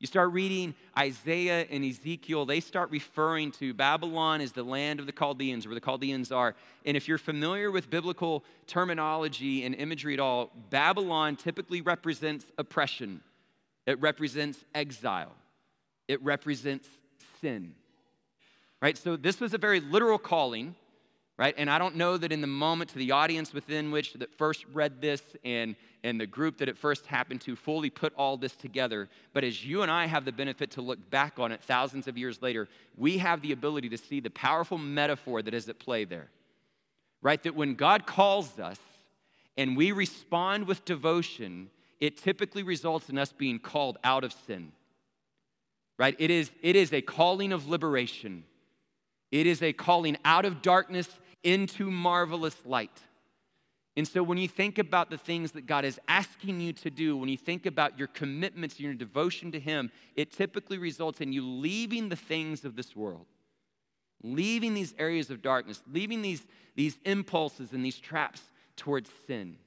You 0.00 0.06
start 0.06 0.32
reading 0.32 0.74
Isaiah 0.98 1.66
and 1.70 1.84
Ezekiel, 1.84 2.44
they 2.44 2.60
start 2.60 2.90
referring 2.90 3.52
to 3.52 3.72
Babylon 3.72 4.40
as 4.40 4.52
the 4.52 4.62
land 4.62 5.00
of 5.00 5.06
the 5.06 5.12
Chaldeans, 5.12 5.66
where 5.66 5.74
the 5.74 5.80
Chaldeans 5.80 6.30
are. 6.30 6.54
And 6.84 6.96
if 6.96 7.08
you're 7.08 7.16
familiar 7.16 7.70
with 7.70 7.88
biblical 7.88 8.44
terminology 8.66 9.64
and 9.64 9.74
imagery 9.74 10.12
at 10.12 10.20
all, 10.20 10.50
Babylon 10.68 11.36
typically 11.36 11.80
represents 11.80 12.44
oppression, 12.58 13.22
it 13.86 14.00
represents 14.00 14.64
exile, 14.74 15.32
it 16.08 16.22
represents 16.22 16.88
sin. 17.40 17.74
Right? 18.82 18.98
So 18.98 19.16
this 19.16 19.40
was 19.40 19.54
a 19.54 19.58
very 19.58 19.80
literal 19.80 20.18
calling 20.18 20.74
right? 21.36 21.54
And 21.58 21.68
I 21.68 21.78
don't 21.78 21.96
know 21.96 22.16
that 22.16 22.30
in 22.30 22.40
the 22.40 22.46
moment 22.46 22.90
to 22.90 22.98
the 22.98 23.10
audience 23.10 23.52
within 23.52 23.90
which 23.90 24.12
that 24.14 24.32
first 24.32 24.64
read 24.72 25.00
this 25.00 25.20
and, 25.44 25.74
and 26.04 26.20
the 26.20 26.26
group 26.26 26.58
that 26.58 26.68
it 26.68 26.78
first 26.78 27.06
happened 27.06 27.40
to 27.42 27.56
fully 27.56 27.90
put 27.90 28.12
all 28.16 28.36
this 28.36 28.54
together. 28.54 29.08
But 29.32 29.42
as 29.42 29.64
you 29.64 29.82
and 29.82 29.90
I 29.90 30.06
have 30.06 30.24
the 30.24 30.32
benefit 30.32 30.70
to 30.72 30.80
look 30.80 31.10
back 31.10 31.38
on 31.38 31.50
it 31.50 31.60
thousands 31.62 32.06
of 32.06 32.16
years 32.16 32.40
later, 32.40 32.68
we 32.96 33.18
have 33.18 33.42
the 33.42 33.52
ability 33.52 33.88
to 33.88 33.98
see 33.98 34.20
the 34.20 34.30
powerful 34.30 34.78
metaphor 34.78 35.42
that 35.42 35.54
is 35.54 35.68
at 35.68 35.80
play 35.80 36.04
there, 36.04 36.28
right? 37.20 37.42
That 37.42 37.56
when 37.56 37.74
God 37.74 38.06
calls 38.06 38.60
us 38.60 38.78
and 39.56 39.76
we 39.76 39.90
respond 39.90 40.68
with 40.68 40.84
devotion, 40.84 41.68
it 42.00 42.16
typically 42.16 42.62
results 42.62 43.08
in 43.08 43.18
us 43.18 43.32
being 43.32 43.58
called 43.58 43.98
out 44.04 44.22
of 44.22 44.32
sin, 44.46 44.70
right? 45.98 46.14
It 46.20 46.30
is, 46.30 46.52
it 46.62 46.76
is 46.76 46.92
a 46.92 47.00
calling 47.00 47.52
of 47.52 47.66
liberation. 47.66 48.44
It 49.32 49.48
is 49.48 49.62
a 49.62 49.72
calling 49.72 50.16
out 50.24 50.44
of 50.44 50.62
darkness 50.62 51.08
into 51.44 51.90
marvelous 51.90 52.56
light. 52.64 53.00
And 53.96 54.08
so, 54.08 54.24
when 54.24 54.38
you 54.38 54.48
think 54.48 54.78
about 54.78 55.08
the 55.08 55.18
things 55.18 55.52
that 55.52 55.66
God 55.66 55.84
is 55.84 56.00
asking 56.08 56.60
you 56.60 56.72
to 56.72 56.90
do, 56.90 57.16
when 57.16 57.28
you 57.28 57.36
think 57.36 57.64
about 57.64 57.96
your 57.96 58.08
commitments, 58.08 58.80
your 58.80 58.92
devotion 58.94 59.52
to 59.52 59.60
Him, 59.60 59.92
it 60.16 60.32
typically 60.32 60.78
results 60.78 61.20
in 61.20 61.32
you 61.32 61.46
leaving 61.46 62.08
the 62.08 62.16
things 62.16 62.64
of 62.64 62.74
this 62.74 62.96
world, 62.96 63.26
leaving 64.22 64.74
these 64.74 64.94
areas 64.98 65.30
of 65.30 65.42
darkness, 65.42 65.80
leaving 65.92 66.22
these, 66.22 66.44
these 66.74 66.98
impulses 67.04 67.72
and 67.72 67.84
these 67.84 67.98
traps 67.98 68.42
towards 68.76 69.10
sin. 69.28 69.58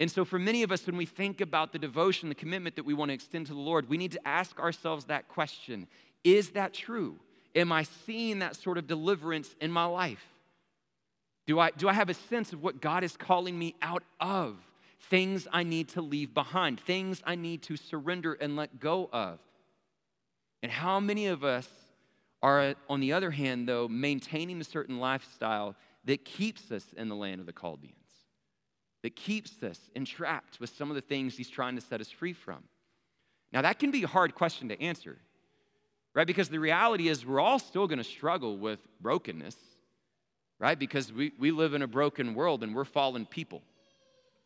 And 0.00 0.10
so, 0.10 0.24
for 0.24 0.38
many 0.38 0.62
of 0.62 0.72
us, 0.72 0.86
when 0.86 0.96
we 0.96 1.06
think 1.06 1.42
about 1.42 1.72
the 1.72 1.78
devotion, 1.78 2.30
the 2.30 2.34
commitment 2.34 2.76
that 2.76 2.86
we 2.86 2.94
want 2.94 3.10
to 3.10 3.14
extend 3.14 3.46
to 3.48 3.52
the 3.52 3.60
Lord, 3.60 3.90
we 3.90 3.98
need 3.98 4.12
to 4.12 4.26
ask 4.26 4.58
ourselves 4.58 5.04
that 5.06 5.28
question 5.28 5.86
Is 6.24 6.50
that 6.50 6.72
true? 6.72 7.16
Am 7.54 7.70
I 7.70 7.82
seeing 7.82 8.38
that 8.38 8.56
sort 8.56 8.78
of 8.78 8.86
deliverance 8.86 9.54
in 9.60 9.70
my 9.70 9.84
life? 9.84 10.33
Do 11.46 11.58
I, 11.60 11.70
do 11.72 11.88
I 11.88 11.92
have 11.92 12.08
a 12.08 12.14
sense 12.14 12.52
of 12.52 12.62
what 12.62 12.80
God 12.80 13.04
is 13.04 13.16
calling 13.16 13.58
me 13.58 13.74
out 13.82 14.02
of? 14.20 14.56
Things 15.10 15.46
I 15.52 15.62
need 15.62 15.88
to 15.90 16.00
leave 16.00 16.32
behind, 16.32 16.80
things 16.80 17.22
I 17.26 17.34
need 17.34 17.62
to 17.64 17.76
surrender 17.76 18.32
and 18.34 18.56
let 18.56 18.80
go 18.80 19.10
of. 19.12 19.38
And 20.62 20.72
how 20.72 20.98
many 20.98 21.26
of 21.26 21.44
us 21.44 21.68
are, 22.42 22.74
on 22.88 23.00
the 23.00 23.12
other 23.12 23.30
hand, 23.30 23.68
though, 23.68 23.86
maintaining 23.86 24.60
a 24.60 24.64
certain 24.64 24.98
lifestyle 24.98 25.76
that 26.04 26.24
keeps 26.24 26.70
us 26.70 26.86
in 26.96 27.08
the 27.08 27.14
land 27.14 27.40
of 27.40 27.46
the 27.46 27.52
Chaldeans, 27.52 27.94
that 29.02 29.14
keeps 29.14 29.62
us 29.62 29.78
entrapped 29.94 30.60
with 30.60 30.70
some 30.70 30.90
of 30.90 30.94
the 30.94 31.02
things 31.02 31.36
He's 31.36 31.50
trying 31.50 31.74
to 31.74 31.82
set 31.82 32.00
us 32.00 32.10
free 32.10 32.32
from? 32.32 32.64
Now, 33.52 33.60
that 33.62 33.78
can 33.78 33.90
be 33.90 34.02
a 34.04 34.08
hard 34.08 34.34
question 34.34 34.70
to 34.70 34.80
answer, 34.80 35.18
right? 36.14 36.26
Because 36.26 36.48
the 36.48 36.58
reality 36.58 37.08
is, 37.08 37.26
we're 37.26 37.40
all 37.40 37.58
still 37.58 37.86
going 37.86 37.98
to 37.98 38.04
struggle 38.04 38.56
with 38.56 38.80
brokenness 39.00 39.56
right? 40.58 40.78
Because 40.78 41.12
we, 41.12 41.32
we 41.38 41.50
live 41.50 41.74
in 41.74 41.82
a 41.82 41.86
broken 41.86 42.34
world 42.34 42.62
and 42.62 42.74
we're 42.74 42.84
fallen 42.84 43.26
people. 43.26 43.62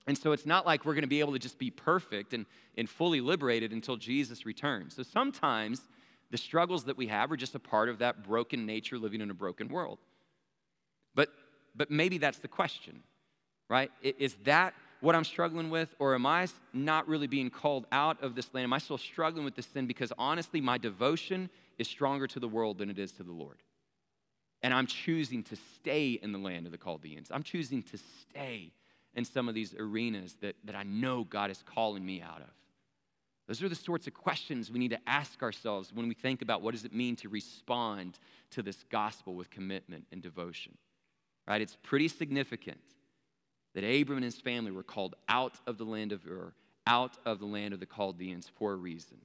And 0.06 0.16
so 0.16 0.32
it's 0.32 0.46
not 0.46 0.64
like 0.64 0.84
we're 0.84 0.94
going 0.94 1.02
to 1.02 1.08
be 1.08 1.20
able 1.20 1.34
to 1.34 1.38
just 1.38 1.58
be 1.58 1.70
perfect 1.70 2.32
and, 2.32 2.46
and 2.78 2.88
fully 2.88 3.20
liberated 3.20 3.72
until 3.72 3.96
Jesus 3.96 4.46
returns. 4.46 4.96
So 4.96 5.02
sometimes 5.02 5.82
the 6.30 6.38
struggles 6.38 6.84
that 6.84 6.96
we 6.96 7.08
have 7.08 7.30
are 7.30 7.36
just 7.36 7.54
a 7.54 7.58
part 7.58 7.88
of 7.88 7.98
that 7.98 8.24
broken 8.24 8.64
nature 8.64 8.98
living 8.98 9.20
in 9.20 9.30
a 9.30 9.34
broken 9.34 9.68
world. 9.68 9.98
But, 11.14 11.28
but 11.76 11.90
maybe 11.90 12.16
that's 12.16 12.38
the 12.38 12.48
question, 12.48 13.02
right? 13.68 13.90
Is 14.02 14.34
that 14.44 14.72
what 15.00 15.14
I'm 15.14 15.24
struggling 15.24 15.70
with, 15.70 15.94
or 15.98 16.14
am 16.14 16.26
I 16.26 16.48
not 16.72 17.06
really 17.06 17.26
being 17.26 17.50
called 17.50 17.86
out 17.92 18.22
of 18.22 18.34
this 18.34 18.52
land? 18.52 18.64
Am 18.64 18.72
I 18.72 18.78
still 18.78 18.98
struggling 18.98 19.44
with 19.44 19.56
this 19.56 19.66
sin 19.66 19.86
because 19.86 20.12
honestly, 20.18 20.60
my 20.60 20.78
devotion 20.78 21.50
is 21.78 21.86
stronger 21.86 22.26
to 22.28 22.40
the 22.40 22.48
world 22.48 22.78
than 22.78 22.90
it 22.90 22.98
is 22.98 23.12
to 23.12 23.22
the 23.22 23.32
Lord? 23.32 23.58
And 24.62 24.74
I'm 24.74 24.86
choosing 24.86 25.42
to 25.44 25.56
stay 25.76 26.18
in 26.20 26.32
the 26.32 26.38
land 26.38 26.66
of 26.66 26.72
the 26.72 26.78
Chaldeans. 26.78 27.30
I'm 27.30 27.42
choosing 27.42 27.82
to 27.84 27.98
stay 28.20 28.72
in 29.14 29.24
some 29.24 29.48
of 29.48 29.54
these 29.54 29.74
arenas 29.78 30.36
that, 30.40 30.56
that 30.64 30.74
I 30.74 30.82
know 30.82 31.24
God 31.24 31.50
is 31.50 31.62
calling 31.62 32.04
me 32.04 32.20
out 32.20 32.40
of. 32.40 32.50
Those 33.46 33.62
are 33.62 33.68
the 33.68 33.74
sorts 33.74 34.06
of 34.06 34.14
questions 34.14 34.70
we 34.70 34.78
need 34.78 34.90
to 34.90 35.08
ask 35.08 35.42
ourselves 35.42 35.90
when 35.92 36.06
we 36.06 36.14
think 36.14 36.42
about 36.42 36.60
what 36.60 36.74
does 36.74 36.84
it 36.84 36.92
mean 36.92 37.16
to 37.16 37.28
respond 37.28 38.18
to 38.50 38.62
this 38.62 38.84
gospel 38.90 39.34
with 39.34 39.48
commitment 39.48 40.06
and 40.12 40.20
devotion. 40.20 40.76
Right? 41.46 41.62
It's 41.62 41.78
pretty 41.82 42.08
significant 42.08 42.80
that 43.74 43.84
Abram 43.84 44.18
and 44.18 44.24
his 44.24 44.40
family 44.40 44.70
were 44.70 44.82
called 44.82 45.14
out 45.28 45.54
of 45.66 45.78
the 45.78 45.84
land 45.84 46.12
of 46.12 46.26
Ur, 46.26 46.52
out 46.86 47.16
of 47.24 47.38
the 47.38 47.46
land 47.46 47.72
of 47.72 47.80
the 47.80 47.86
Chaldeans 47.86 48.50
for 48.58 48.72
a 48.72 48.76
reason. 48.76 49.18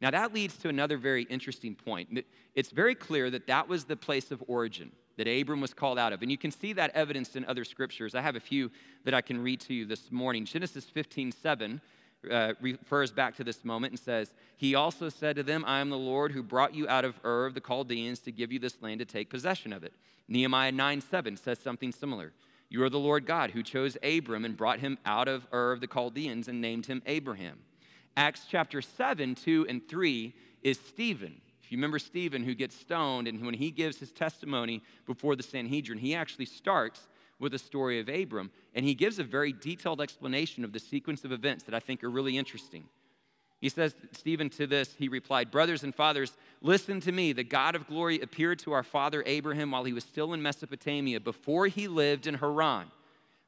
Now, 0.00 0.10
that 0.10 0.34
leads 0.34 0.56
to 0.58 0.68
another 0.68 0.98
very 0.98 1.22
interesting 1.24 1.74
point. 1.74 2.24
It's 2.54 2.70
very 2.70 2.94
clear 2.94 3.30
that 3.30 3.46
that 3.46 3.68
was 3.68 3.84
the 3.84 3.96
place 3.96 4.30
of 4.30 4.42
origin, 4.48 4.92
that 5.16 5.26
Abram 5.26 5.60
was 5.60 5.72
called 5.72 5.98
out 5.98 6.12
of. 6.12 6.22
And 6.22 6.30
you 6.30 6.38
can 6.38 6.50
see 6.50 6.72
that 6.74 6.90
evidenced 6.94 7.36
in 7.36 7.44
other 7.44 7.64
scriptures. 7.64 8.14
I 8.14 8.20
have 8.20 8.36
a 8.36 8.40
few 8.40 8.70
that 9.04 9.14
I 9.14 9.20
can 9.20 9.42
read 9.42 9.60
to 9.62 9.74
you 9.74 9.86
this 9.86 10.10
morning. 10.10 10.44
Genesis 10.44 10.84
15 10.84 11.32
7 11.32 11.80
uh, 12.30 12.54
refers 12.60 13.12
back 13.12 13.36
to 13.36 13.44
this 13.44 13.64
moment 13.64 13.92
and 13.92 14.00
says, 14.00 14.32
He 14.56 14.74
also 14.74 15.08
said 15.08 15.36
to 15.36 15.42
them, 15.42 15.64
I 15.66 15.80
am 15.80 15.90
the 15.90 15.98
Lord 15.98 16.32
who 16.32 16.42
brought 16.42 16.74
you 16.74 16.88
out 16.88 17.04
of 17.04 17.18
Ur 17.24 17.46
of 17.46 17.54
the 17.54 17.60
Chaldeans 17.60 18.20
to 18.20 18.32
give 18.32 18.52
you 18.52 18.58
this 18.58 18.80
land 18.80 19.00
to 19.00 19.04
take 19.04 19.30
possession 19.30 19.72
of 19.72 19.84
it. 19.84 19.92
Nehemiah 20.28 20.72
9 20.72 21.00
7 21.00 21.36
says 21.36 21.58
something 21.58 21.92
similar. 21.92 22.32
You 22.70 22.82
are 22.82 22.90
the 22.90 22.98
Lord 22.98 23.26
God 23.26 23.50
who 23.50 23.62
chose 23.62 23.96
Abram 24.02 24.44
and 24.44 24.56
brought 24.56 24.80
him 24.80 24.98
out 25.04 25.28
of 25.28 25.46
Ur 25.52 25.72
of 25.72 25.80
the 25.80 25.86
Chaldeans 25.86 26.48
and 26.48 26.60
named 26.60 26.86
him 26.86 27.02
Abraham. 27.06 27.58
Acts 28.16 28.46
chapter 28.48 28.80
7, 28.80 29.34
2 29.34 29.66
and 29.68 29.86
3 29.88 30.34
is 30.62 30.78
Stephen. 30.78 31.40
If 31.62 31.72
you 31.72 31.78
remember 31.78 31.98
Stephen 31.98 32.44
who 32.44 32.54
gets 32.54 32.76
stoned, 32.76 33.26
and 33.26 33.44
when 33.44 33.54
he 33.54 33.70
gives 33.70 33.98
his 33.98 34.12
testimony 34.12 34.82
before 35.06 35.34
the 35.34 35.42
Sanhedrin, 35.42 35.98
he 35.98 36.14
actually 36.14 36.44
starts 36.44 37.08
with 37.40 37.52
the 37.52 37.58
story 37.58 37.98
of 37.98 38.08
Abram, 38.08 38.50
and 38.74 38.84
he 38.84 38.94
gives 38.94 39.18
a 39.18 39.24
very 39.24 39.52
detailed 39.52 40.00
explanation 40.00 40.64
of 40.64 40.72
the 40.72 40.78
sequence 40.78 41.24
of 41.24 41.32
events 41.32 41.64
that 41.64 41.74
I 41.74 41.80
think 41.80 42.04
are 42.04 42.10
really 42.10 42.38
interesting. 42.38 42.84
He 43.60 43.68
says, 43.68 43.94
Stephen, 44.12 44.50
to 44.50 44.66
this, 44.66 44.94
he 44.98 45.08
replied, 45.08 45.50
Brothers 45.50 45.82
and 45.82 45.94
fathers, 45.94 46.36
listen 46.60 47.00
to 47.00 47.12
me. 47.12 47.32
The 47.32 47.44
God 47.44 47.74
of 47.74 47.86
glory 47.86 48.20
appeared 48.20 48.58
to 48.60 48.72
our 48.72 48.82
father 48.82 49.22
Abraham 49.26 49.70
while 49.70 49.84
he 49.84 49.92
was 49.94 50.04
still 50.04 50.34
in 50.34 50.42
Mesopotamia, 50.42 51.18
before 51.18 51.66
he 51.66 51.88
lived 51.88 52.26
in 52.26 52.34
Haran. 52.34 52.90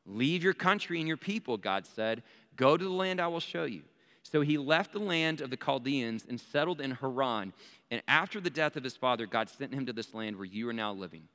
Leave 0.06 0.42
your 0.42 0.54
country 0.54 0.98
and 0.98 1.06
your 1.06 1.16
people, 1.18 1.58
God 1.58 1.86
said. 1.86 2.22
Go 2.56 2.76
to 2.76 2.84
the 2.84 2.90
land 2.90 3.20
I 3.20 3.28
will 3.28 3.40
show 3.40 3.64
you. 3.64 3.82
So 4.30 4.40
he 4.40 4.58
left 4.58 4.92
the 4.92 4.98
land 4.98 5.40
of 5.40 5.50
the 5.50 5.56
Chaldeans 5.56 6.26
and 6.28 6.40
settled 6.40 6.80
in 6.80 6.90
Haran. 6.90 7.52
And 7.90 8.02
after 8.08 8.40
the 8.40 8.50
death 8.50 8.76
of 8.76 8.82
his 8.82 8.96
father, 8.96 9.24
God 9.24 9.48
sent 9.48 9.72
him 9.72 9.86
to 9.86 9.92
this 9.92 10.14
land 10.14 10.36
where 10.36 10.44
you 10.44 10.68
are 10.68 10.72
now 10.72 10.92
living. 10.92 11.28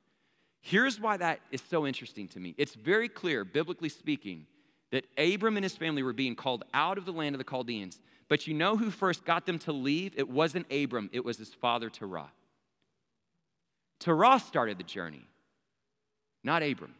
Here's 0.60 1.00
why 1.00 1.16
that 1.18 1.40
is 1.52 1.62
so 1.70 1.88
interesting 1.88 2.28
to 2.30 2.40
me. 2.40 2.54
It's 2.58 2.76
very 2.76 3.08
clear, 3.08 3.46
biblically 3.46 3.88
speaking, 3.88 4.46
that 4.92 5.06
Abram 5.18 5.56
and 5.56 5.64
his 5.64 5.78
family 5.78 6.04
were 6.04 6.12
being 6.12 6.36
called 6.36 6.66
out 6.74 6.98
of 6.98 7.06
the 7.06 7.14
land 7.14 7.34
of 7.34 7.40
the 7.40 7.50
Chaldeans. 7.50 8.00
But 8.28 8.46
you 8.46 8.54
know 8.54 8.76
who 8.76 8.92
first 8.92 9.24
got 9.24 9.46
them 9.46 9.58
to 9.60 9.72
leave? 9.72 10.14
It 10.18 10.30
wasn't 10.30 10.72
Abram, 10.72 11.10
it 11.14 11.24
was 11.24 11.38
his 11.38 11.54
father 11.54 11.90
Terah. 11.90 12.32
Terah 14.00 14.40
started 14.40 14.78
the 14.78 14.84
journey, 14.84 15.24
not 16.44 16.62
Abram. 16.62 16.96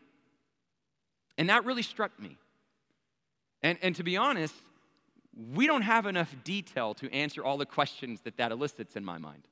And 1.38 1.50
that 1.50 1.66
really 1.66 1.84
struck 1.84 2.18
me. 2.18 2.38
And, 3.62 3.78
and 3.82 3.96
to 3.98 4.04
be 4.04 4.16
honest, 4.16 4.56
we 5.36 5.68
don't 5.68 5.84
have 5.84 6.06
enough 6.06 6.36
detail 6.44 6.94
to 6.96 7.12
answer 7.14 7.44
all 7.44 7.58
the 7.58 7.66
questions 7.66 8.22
that 8.22 8.38
that 8.38 8.52
elicits 8.52 8.96
in 8.96 9.06
my 9.06 9.18
mind. 9.18 9.48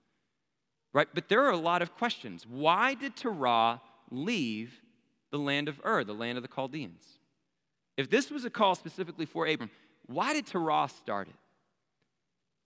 Right? 0.92 1.08
But 1.14 1.30
there 1.30 1.44
are 1.46 1.52
a 1.52 1.58
lot 1.58 1.82
of 1.82 1.96
questions. 1.96 2.46
Why 2.48 2.96
did 2.96 3.16
Terah 3.16 3.82
leave 4.10 4.82
the 5.32 5.38
land 5.38 5.68
of 5.68 5.80
Ur, 5.86 6.04
the 6.04 6.14
land 6.14 6.38
of 6.38 6.42
the 6.42 6.48
Chaldeans? 6.48 7.04
If 7.96 8.10
this 8.10 8.32
was 8.32 8.46
a 8.46 8.50
call 8.50 8.76
specifically 8.76 9.26
for 9.26 9.46
Abram, 9.46 9.70
why 10.08 10.34
did 10.34 10.48
Terah 10.48 10.90
start 10.90 11.28
it? 11.28 11.36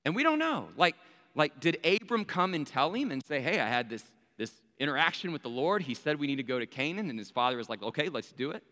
And 0.06 0.16
we 0.16 0.24
don't 0.24 0.40
know. 0.40 0.70
Like, 0.78 0.96
like 1.36 1.60
did 1.60 1.86
Abram 1.86 2.26
come 2.26 2.54
and 2.54 2.66
tell 2.66 2.94
him 2.94 3.12
and 3.12 3.24
say, 3.24 3.42
hey, 3.42 3.60
I 3.60 3.68
had 3.68 3.90
this, 3.90 4.04
this 4.38 4.52
interaction 4.80 5.32
with 5.32 5.44
the 5.44 5.50
Lord. 5.50 5.82
He 5.82 5.94
said 5.94 6.20
we 6.20 6.28
need 6.28 6.38
to 6.38 6.44
go 6.44 6.60
to 6.60 6.66
Canaan. 6.66 7.10
And 7.10 7.20
his 7.20 7.32
father 7.32 7.58
was 7.58 7.70
like, 7.70 7.84
okay, 7.84 8.10
let's 8.10 8.32
do 8.32 8.52
it. 8.52 8.64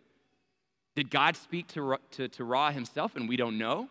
Did 0.96 1.10
God 1.10 1.36
speak 1.36 1.68
to, 1.70 1.98
to, 2.12 2.70
himself 2.72 3.16
and 3.16 3.28
we 3.30 3.38
don't 3.38 3.58
know? 3.58 3.90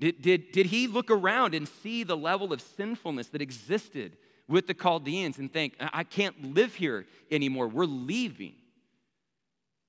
Did, 0.00 0.22
did, 0.22 0.52
did 0.52 0.66
he 0.66 0.86
look 0.86 1.10
around 1.10 1.54
and 1.54 1.66
see 1.66 2.04
the 2.04 2.16
level 2.16 2.52
of 2.52 2.60
sinfulness 2.60 3.28
that 3.28 3.42
existed 3.42 4.16
with 4.48 4.66
the 4.66 4.74
Chaldeans 4.74 5.38
and 5.38 5.52
think, 5.52 5.74
I 5.78 6.04
can't 6.04 6.54
live 6.54 6.74
here 6.74 7.06
anymore. 7.30 7.68
We're 7.68 7.84
leaving. 7.84 8.54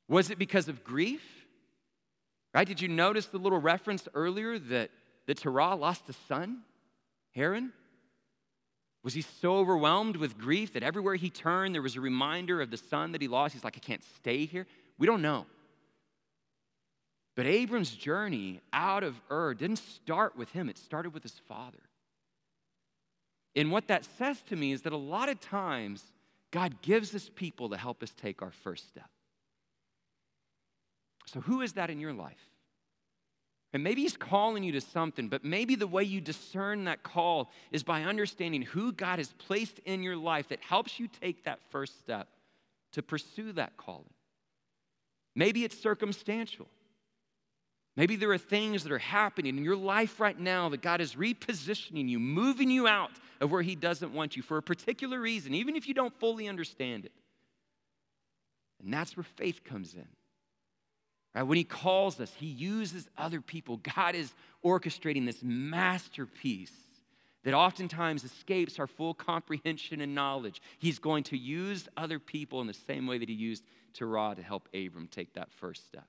Was 0.08 0.30
it 0.30 0.38
because 0.38 0.68
of 0.68 0.84
grief? 0.84 1.22
Right? 2.54 2.68
Did 2.68 2.82
you 2.82 2.88
notice 2.88 3.28
the 3.28 3.38
little 3.38 3.60
reference 3.60 4.08
earlier 4.14 4.60
that, 4.60 4.90
that 5.28 5.38
Terah 5.38 5.76
lost 5.76 6.10
a 6.10 6.14
son, 6.28 6.62
Haran? 7.36 7.72
Was 9.04 9.14
he 9.14 9.22
so 9.22 9.58
overwhelmed 9.58 10.18
with 10.18 10.38
grief 10.38 10.74
that 10.74 10.84
everywhere 10.84 11.16
he 11.16 11.30
turned 11.30 11.74
there 11.74 11.82
was 11.82 11.96
a 11.96 12.02
reminder 12.02 12.60
of 12.62 12.70
the 12.70 12.78
son 12.78 13.14
that 13.14 13.22
he 13.22 13.30
lost? 13.30 13.54
He's 13.54 13.64
like, 13.64 13.78
I 13.78 13.80
can't 13.80 14.04
stay 14.18 14.46
here. 14.46 14.68
We 14.98 15.08
don't 15.08 15.22
know. 15.22 15.46
But 17.40 17.48
Abram's 17.48 17.92
journey 17.92 18.60
out 18.74 19.02
of 19.02 19.16
Ur 19.32 19.54
didn't 19.54 19.78
start 19.78 20.36
with 20.36 20.52
him, 20.52 20.68
it 20.68 20.78
started 20.78 21.14
with 21.14 21.24
his 21.24 21.40
father. 21.48 21.80
And 23.56 23.72
what 23.72 23.88
that 23.88 24.04
says 24.18 24.42
to 24.50 24.58
me 24.58 24.74
is 24.74 24.82
that 24.82 24.92
a 24.92 24.98
lot 24.98 25.30
of 25.30 25.40
times 25.40 26.04
God 26.52 26.82
gives 26.82 27.16
us 27.16 27.32
people 27.34 27.70
to 27.70 27.78
help 27.78 28.04
us 28.04 28.12
take 28.12 28.42
our 28.42 28.52
first 28.52 28.90
step. 28.90 29.10
So, 31.28 31.40
who 31.40 31.62
is 31.62 31.72
that 31.76 31.90
in 31.90 32.02
your 32.02 32.12
life? 32.12 32.50
And 33.72 33.86
maybe 33.86 34.02
He's 34.02 34.18
calling 34.18 34.66
you 34.66 34.74
to 34.74 34.82
something, 34.82 35.30
but 35.30 35.46
maybe 35.46 35.76
the 35.76 35.88
way 35.88 36.04
you 36.04 36.20
discern 36.20 36.84
that 36.84 37.04
call 37.04 37.52
is 37.72 37.84
by 37.84 38.04
understanding 38.04 38.64
who 38.64 38.92
God 38.92 39.18
has 39.18 39.32
placed 39.38 39.80
in 39.86 40.04
your 40.04 40.18
life 40.18 40.50
that 40.50 40.60
helps 40.60 41.00
you 41.00 41.08
take 41.08 41.46
that 41.46 41.62
first 41.70 42.00
step 42.00 42.28
to 42.92 43.02
pursue 43.02 43.54
that 43.54 43.78
calling. 43.78 44.14
Maybe 45.38 45.64
it's 45.64 45.80
circumstantial. 45.80 46.68
Maybe 48.00 48.16
there 48.16 48.32
are 48.32 48.38
things 48.38 48.84
that 48.84 48.94
are 48.94 48.98
happening 48.98 49.58
in 49.58 49.64
your 49.66 49.76
life 49.76 50.22
right 50.22 50.40
now 50.40 50.70
that 50.70 50.82
God 50.82 51.02
is 51.02 51.16
repositioning 51.16 52.08
you, 52.08 52.18
moving 52.18 52.72
you 52.72 52.88
out 52.88 53.12
of 53.42 53.52
where 53.52 53.62
He 53.62 53.76
doesn't 53.76 54.14
want 54.14 54.38
you 54.38 54.42
for 54.42 54.56
a 54.56 54.62
particular 54.64 55.20
reason, 55.20 55.54
even 55.54 55.76
if 55.76 55.86
you 55.86 55.94
don't 55.94 56.18
fully 56.18 56.48
understand 56.48 57.04
it. 57.04 57.12
And 58.82 58.94
that's 58.94 59.18
where 59.18 59.26
faith 59.26 59.66
comes 59.66 59.96
in. 59.96 60.08
Right? 61.36 61.44
When 61.44 61.58
He 61.58 61.66
calls 61.66 62.22
us, 62.22 62.32
He 62.38 62.46
uses 62.46 63.10
other 63.18 63.42
people. 63.42 63.82
God 63.98 64.16
is 64.16 64.34
orchestrating 64.64 65.26
this 65.26 65.44
masterpiece 65.44 66.72
that 67.44 67.54
oftentimes 67.54 68.24
escapes 68.24 68.80
our 68.80 68.88
full 68.88 69.14
comprehension 69.14 70.00
and 70.00 70.16
knowledge. 70.16 70.62
He's 70.78 71.00
going 71.00 71.24
to 71.24 71.38
use 71.38 71.90
other 71.98 72.18
people 72.18 72.62
in 72.62 72.68
the 72.68 72.74
same 72.74 73.08
way 73.08 73.18
that 73.18 73.28
He 73.28 73.36
used 73.36 73.66
Terah 73.94 74.36
to 74.38 74.42
help 74.42 74.70
Abram 74.74 75.10
take 75.12 75.34
that 75.34 75.52
first 75.52 75.86
step. 75.86 76.08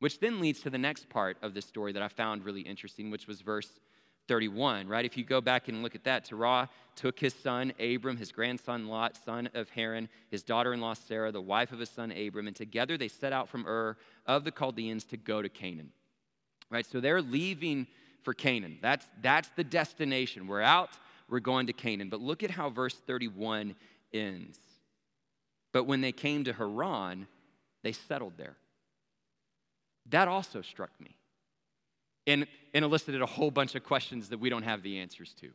Which 0.00 0.20
then 0.20 0.40
leads 0.40 0.60
to 0.62 0.70
the 0.70 0.78
next 0.78 1.08
part 1.08 1.36
of 1.42 1.54
this 1.54 1.64
story 1.64 1.92
that 1.92 2.02
I 2.02 2.08
found 2.08 2.44
really 2.44 2.62
interesting, 2.62 3.10
which 3.10 3.26
was 3.26 3.40
verse 3.40 3.68
31, 4.26 4.88
right? 4.88 5.04
If 5.04 5.16
you 5.16 5.24
go 5.24 5.40
back 5.40 5.68
and 5.68 5.82
look 5.82 5.94
at 5.94 6.04
that, 6.04 6.24
Terah 6.24 6.68
took 6.96 7.18
his 7.18 7.34
son 7.34 7.72
Abram, 7.78 8.16
his 8.16 8.32
grandson 8.32 8.88
Lot, 8.88 9.18
son 9.24 9.48
of 9.54 9.68
Haran, 9.70 10.08
his 10.30 10.42
daughter 10.42 10.72
in 10.72 10.80
law 10.80 10.94
Sarah, 10.94 11.30
the 11.30 11.40
wife 11.40 11.72
of 11.72 11.78
his 11.78 11.90
son 11.90 12.10
Abram, 12.12 12.46
and 12.46 12.56
together 12.56 12.96
they 12.96 13.08
set 13.08 13.32
out 13.32 13.48
from 13.48 13.66
Ur 13.66 13.96
of 14.26 14.44
the 14.44 14.50
Chaldeans 14.50 15.04
to 15.04 15.16
go 15.16 15.42
to 15.42 15.48
Canaan. 15.48 15.90
Right? 16.70 16.86
So 16.86 17.00
they're 17.00 17.22
leaving 17.22 17.86
for 18.22 18.32
Canaan. 18.32 18.78
That's, 18.80 19.06
that's 19.22 19.48
the 19.56 19.64
destination. 19.64 20.46
We're 20.46 20.62
out, 20.62 20.90
we're 21.28 21.40
going 21.40 21.66
to 21.66 21.72
Canaan. 21.72 22.08
But 22.08 22.20
look 22.20 22.42
at 22.42 22.50
how 22.50 22.70
verse 22.70 22.94
31 23.06 23.74
ends. 24.12 24.58
But 25.72 25.84
when 25.84 26.00
they 26.00 26.12
came 26.12 26.44
to 26.44 26.52
Haran, 26.52 27.26
they 27.82 27.92
settled 27.92 28.34
there. 28.38 28.56
That 30.10 30.28
also 30.28 30.62
struck 30.62 30.90
me 31.00 31.16
and, 32.26 32.46
and 32.72 32.84
elicited 32.84 33.22
a 33.22 33.26
whole 33.26 33.50
bunch 33.50 33.74
of 33.74 33.84
questions 33.84 34.28
that 34.30 34.38
we 34.38 34.50
don't 34.50 34.62
have 34.62 34.82
the 34.82 34.98
answers 34.98 35.34
to. 35.40 35.50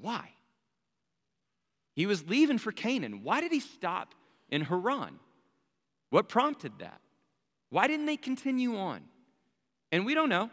Why? 0.00 0.30
He 1.94 2.06
was 2.06 2.26
leaving 2.26 2.58
for 2.58 2.72
Canaan. 2.72 3.22
Why 3.22 3.40
did 3.40 3.52
he 3.52 3.60
stop 3.60 4.14
in 4.50 4.62
Haran? 4.62 5.18
What 6.10 6.28
prompted 6.28 6.72
that? 6.78 7.00
Why 7.70 7.86
didn't 7.86 8.06
they 8.06 8.16
continue 8.16 8.76
on? 8.76 9.02
And 9.90 10.06
we 10.06 10.14
don't 10.14 10.28
know. 10.28 10.50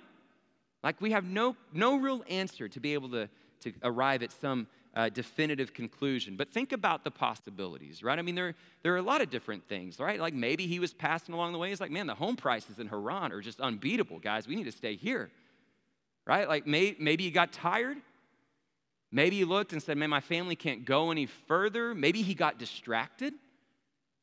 Like 0.84 1.02
we 1.02 1.12
have 1.12 1.26
no, 1.26 1.56
no 1.74 1.98
real 1.98 2.24
answer 2.30 2.68
to 2.70 2.80
be 2.80 2.94
able 2.94 3.10
to, 3.10 3.30
to 3.62 3.74
arrive 3.84 4.24
at 4.24 4.32
some 4.32 4.68
uh, 4.96 5.10
definitive 5.10 5.74
conclusion. 5.74 6.36
But 6.36 6.50
think 6.50 6.72
about 6.72 7.04
the 7.04 7.12
possibilities, 7.12 8.04
right? 8.04 8.18
I 8.18 8.22
mean, 8.22 8.36
there, 8.36 8.56
there 8.84 8.94
are 8.94 8.98
a 8.98 9.04
lot 9.04 9.22
of 9.22 9.30
different 9.30 9.68
things, 9.68 10.00
right? 10.00 10.20
Like 10.20 10.34
maybe 10.34 10.68
he 10.68 10.80
was 10.80 10.94
passing 10.94 11.34
along 11.34 11.54
the 11.54 11.60
way. 11.60 11.70
He's 11.70 11.82
like, 11.82 11.92
man, 11.92 12.08
the 12.08 12.16
home 12.16 12.36
prices 12.36 12.80
in 12.80 12.88
Haran 12.88 13.32
are 13.32 13.42
just 13.42 13.60
unbeatable, 13.60 14.20
guys. 14.20 14.48
We 14.48 14.56
need 14.56 14.66
to 14.66 14.72
stay 14.72 14.96
here, 14.96 15.30
right? 16.26 16.48
Like 16.48 16.66
may, 16.66 16.96
maybe 17.00 17.24
he 17.24 17.32
got 17.32 17.52
tired. 17.52 17.98
Maybe 19.12 19.38
he 19.38 19.46
looked 19.46 19.74
and 19.74 19.82
said, 19.82 19.98
man, 19.98 20.10
my 20.10 20.20
family 20.20 20.56
can't 20.56 20.86
go 20.86 21.12
any 21.12 21.26
further. 21.26 21.96
Maybe 21.96 22.22
he 22.22 22.36
got 22.36 22.60
distracted 22.60 23.34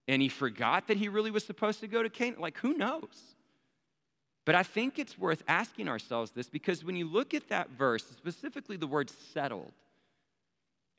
and 0.09 0.23
he 0.23 0.29
forgot 0.29 0.87
that 0.89 0.97
he 0.97 1.09
really 1.09 1.33
was 1.33 1.45
supposed 1.45 1.81
to 1.81 1.89
go 1.89 2.03
to 2.03 2.09
Canaan. 2.09 2.41
Like, 2.41 2.57
who 2.59 2.75
knows? 2.75 3.35
But 4.45 4.55
I 4.55 4.63
think 4.63 5.01
it's 5.01 5.19
worth 5.19 5.43
asking 5.49 5.89
ourselves 5.89 6.31
this 6.31 6.49
because 6.49 6.85
when 6.85 6.95
you 6.95 7.09
look 7.09 7.35
at 7.35 7.49
that 7.49 7.71
verse, 7.71 8.05
specifically 8.05 8.77
the 8.77 8.87
word 8.87 9.11
settled, 9.33 9.73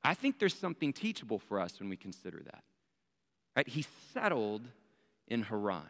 I 0.04 0.14
think 0.14 0.40
there's 0.40 0.56
something 0.56 0.94
teachable 0.94 1.40
for 1.40 1.60
us 1.60 1.80
when 1.80 1.90
we 1.90 1.98
consider 1.98 2.42
that. 2.46 2.64
Right? 3.56 3.68
He 3.68 3.86
settled 4.14 4.62
in 5.28 5.44
Haran. 5.44 5.82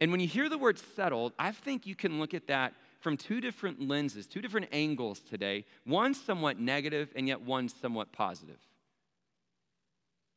And 0.00 0.10
when 0.10 0.20
you 0.20 0.26
hear 0.26 0.48
the 0.48 0.58
word 0.58 0.78
settled, 0.96 1.32
I 1.38 1.52
think 1.52 1.86
you 1.86 1.94
can 1.94 2.18
look 2.18 2.34
at 2.34 2.46
that 2.48 2.74
from 3.00 3.16
two 3.16 3.40
different 3.40 3.86
lenses, 3.86 4.26
two 4.26 4.40
different 4.40 4.68
angles 4.72 5.20
today. 5.20 5.64
One 5.84 6.14
somewhat 6.14 6.58
negative, 6.58 7.10
and 7.14 7.28
yet 7.28 7.42
one 7.42 7.68
somewhat 7.68 8.12
positive. 8.12 8.58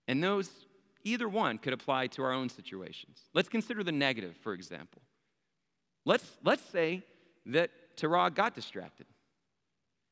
And 0.08 0.22
those, 0.24 0.50
either 1.04 1.30
one, 1.30 1.58
could 1.58 1.74
apply 1.74 2.08
to 2.08 2.24
our 2.24 2.34
own 2.34 2.50
situations. 2.50 3.20
Let's 3.34 3.50
consider 3.50 3.84
the 3.84 3.92
negative, 3.92 4.36
for 4.44 4.54
example. 4.54 5.02
Let's, 6.06 6.30
let's 6.44 6.64
say 6.70 7.04
that 7.46 7.72
Terah 7.96 8.32
got 8.32 8.56
distracted. 8.56 9.06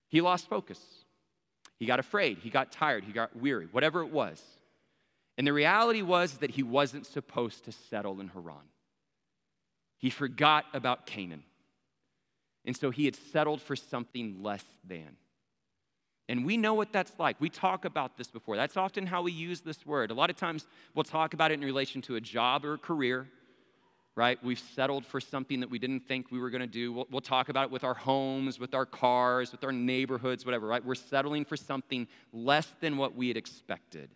He 0.07 0.21
lost 0.21 0.49
focus. 0.49 0.79
He 1.81 1.87
got 1.87 1.99
afraid. 1.99 2.37
He 2.37 2.51
got 2.51 2.71
tired. 2.71 3.05
He 3.05 3.11
got 3.11 3.35
weary, 3.35 3.67
whatever 3.71 4.03
it 4.03 4.11
was. 4.11 4.39
And 5.35 5.47
the 5.47 5.51
reality 5.51 6.03
was 6.03 6.33
that 6.33 6.51
he 6.51 6.61
wasn't 6.61 7.07
supposed 7.07 7.65
to 7.65 7.71
settle 7.71 8.21
in 8.21 8.27
Haran. 8.27 8.69
He 9.97 10.11
forgot 10.11 10.65
about 10.75 11.07
Canaan. 11.07 11.41
And 12.65 12.77
so 12.77 12.91
he 12.91 13.05
had 13.05 13.15
settled 13.15 13.63
for 13.63 13.75
something 13.75 14.43
less 14.43 14.63
than. 14.87 15.17
And 16.29 16.45
we 16.45 16.55
know 16.55 16.75
what 16.75 16.93
that's 16.93 17.17
like. 17.17 17.41
We 17.41 17.49
talk 17.49 17.83
about 17.83 18.15
this 18.15 18.27
before. 18.27 18.55
That's 18.57 18.77
often 18.77 19.07
how 19.07 19.23
we 19.23 19.31
use 19.31 19.61
this 19.61 19.83
word. 19.83 20.11
A 20.11 20.13
lot 20.13 20.29
of 20.29 20.35
times 20.35 20.67
we'll 20.93 21.03
talk 21.03 21.33
about 21.33 21.49
it 21.49 21.55
in 21.55 21.61
relation 21.61 22.03
to 22.03 22.15
a 22.15 22.21
job 22.21 22.63
or 22.63 22.75
a 22.75 22.77
career, 22.77 23.27
right? 24.15 24.43
We've 24.43 24.59
settled 24.59 25.05
for 25.05 25.21
something 25.21 25.61
that 25.61 25.69
we 25.69 25.79
didn't 25.79 26.07
think 26.07 26.31
we 26.31 26.39
were 26.39 26.49
going 26.49 26.61
to 26.61 26.67
do. 26.67 26.91
We'll, 26.91 27.07
we'll, 27.09 27.21
talk 27.21 27.49
about 27.49 27.65
it 27.65 27.71
with 27.71 27.83
our 27.83 27.93
homes, 27.93 28.59
with 28.59 28.73
our 28.73 28.85
cars, 28.85 29.51
with 29.51 29.63
our 29.63 29.71
neighborhoods, 29.71 30.45
whatever, 30.45 30.67
right? 30.67 30.83
We're 30.83 30.95
settling 30.95 31.45
for 31.45 31.55
something 31.55 32.07
less 32.33 32.67
than 32.81 32.97
what 32.97 33.15
we 33.15 33.29
had 33.29 33.37
expected. 33.37 34.09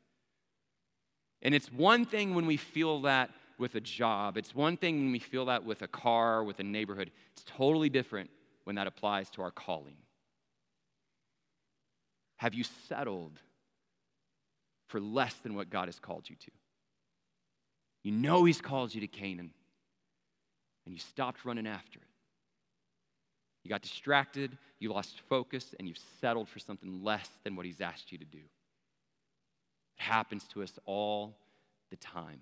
And 1.41 1.55
it's 1.55 1.71
one 1.71 2.05
thing 2.05 2.35
when 2.35 2.45
we 2.45 2.57
feel 2.57 3.01
that 3.01 3.29
with 3.57 3.75
a 3.75 3.81
job, 3.81 4.35
it's 4.37 4.53
one 4.53 4.75
thing 4.75 4.97
when 4.97 5.11
we 5.11 5.19
feel 5.19 5.45
that 5.45 5.63
with 5.63 5.81
a 5.81 5.87
car, 5.87 6.43
with 6.43 6.59
a 6.59 6.63
neighborhood. 6.63 7.11
It's 7.33 7.45
totally 7.45 7.89
different 7.89 8.29
when 8.65 8.75
that 8.75 8.87
applies 8.87 9.29
to 9.31 9.41
our 9.41 9.51
calling. 9.51 9.95
Have 12.37 12.53
you 12.53 12.65
settled 12.89 13.39
for 14.87 14.99
less 14.99 15.33
than 15.35 15.55
what 15.55 15.69
God 15.69 15.87
has 15.87 15.99
called 15.99 16.29
you 16.29 16.35
to? 16.35 16.51
You 18.03 18.11
know 18.11 18.43
He's 18.43 18.61
called 18.61 18.93
you 18.93 19.01
to 19.01 19.07
Canaan, 19.07 19.51
and 20.85 20.93
you 20.93 20.99
stopped 20.99 21.45
running 21.45 21.67
after 21.67 21.99
it. 21.99 22.07
You 23.63 23.69
got 23.69 23.81
distracted, 23.81 24.57
you 24.79 24.93
lost 24.93 25.21
focus, 25.27 25.73
and 25.79 25.87
you've 25.87 25.99
settled 26.21 26.47
for 26.47 26.59
something 26.59 27.03
less 27.03 27.29
than 27.43 27.55
what 27.55 27.65
He's 27.65 27.81
asked 27.81 28.11
you 28.11 28.17
to 28.19 28.25
do. 28.25 28.37
It 28.37 30.01
happens 30.03 30.43
to 30.49 30.61
us 30.61 30.77
all 30.85 31.35
the 31.89 31.95
time. 31.97 32.41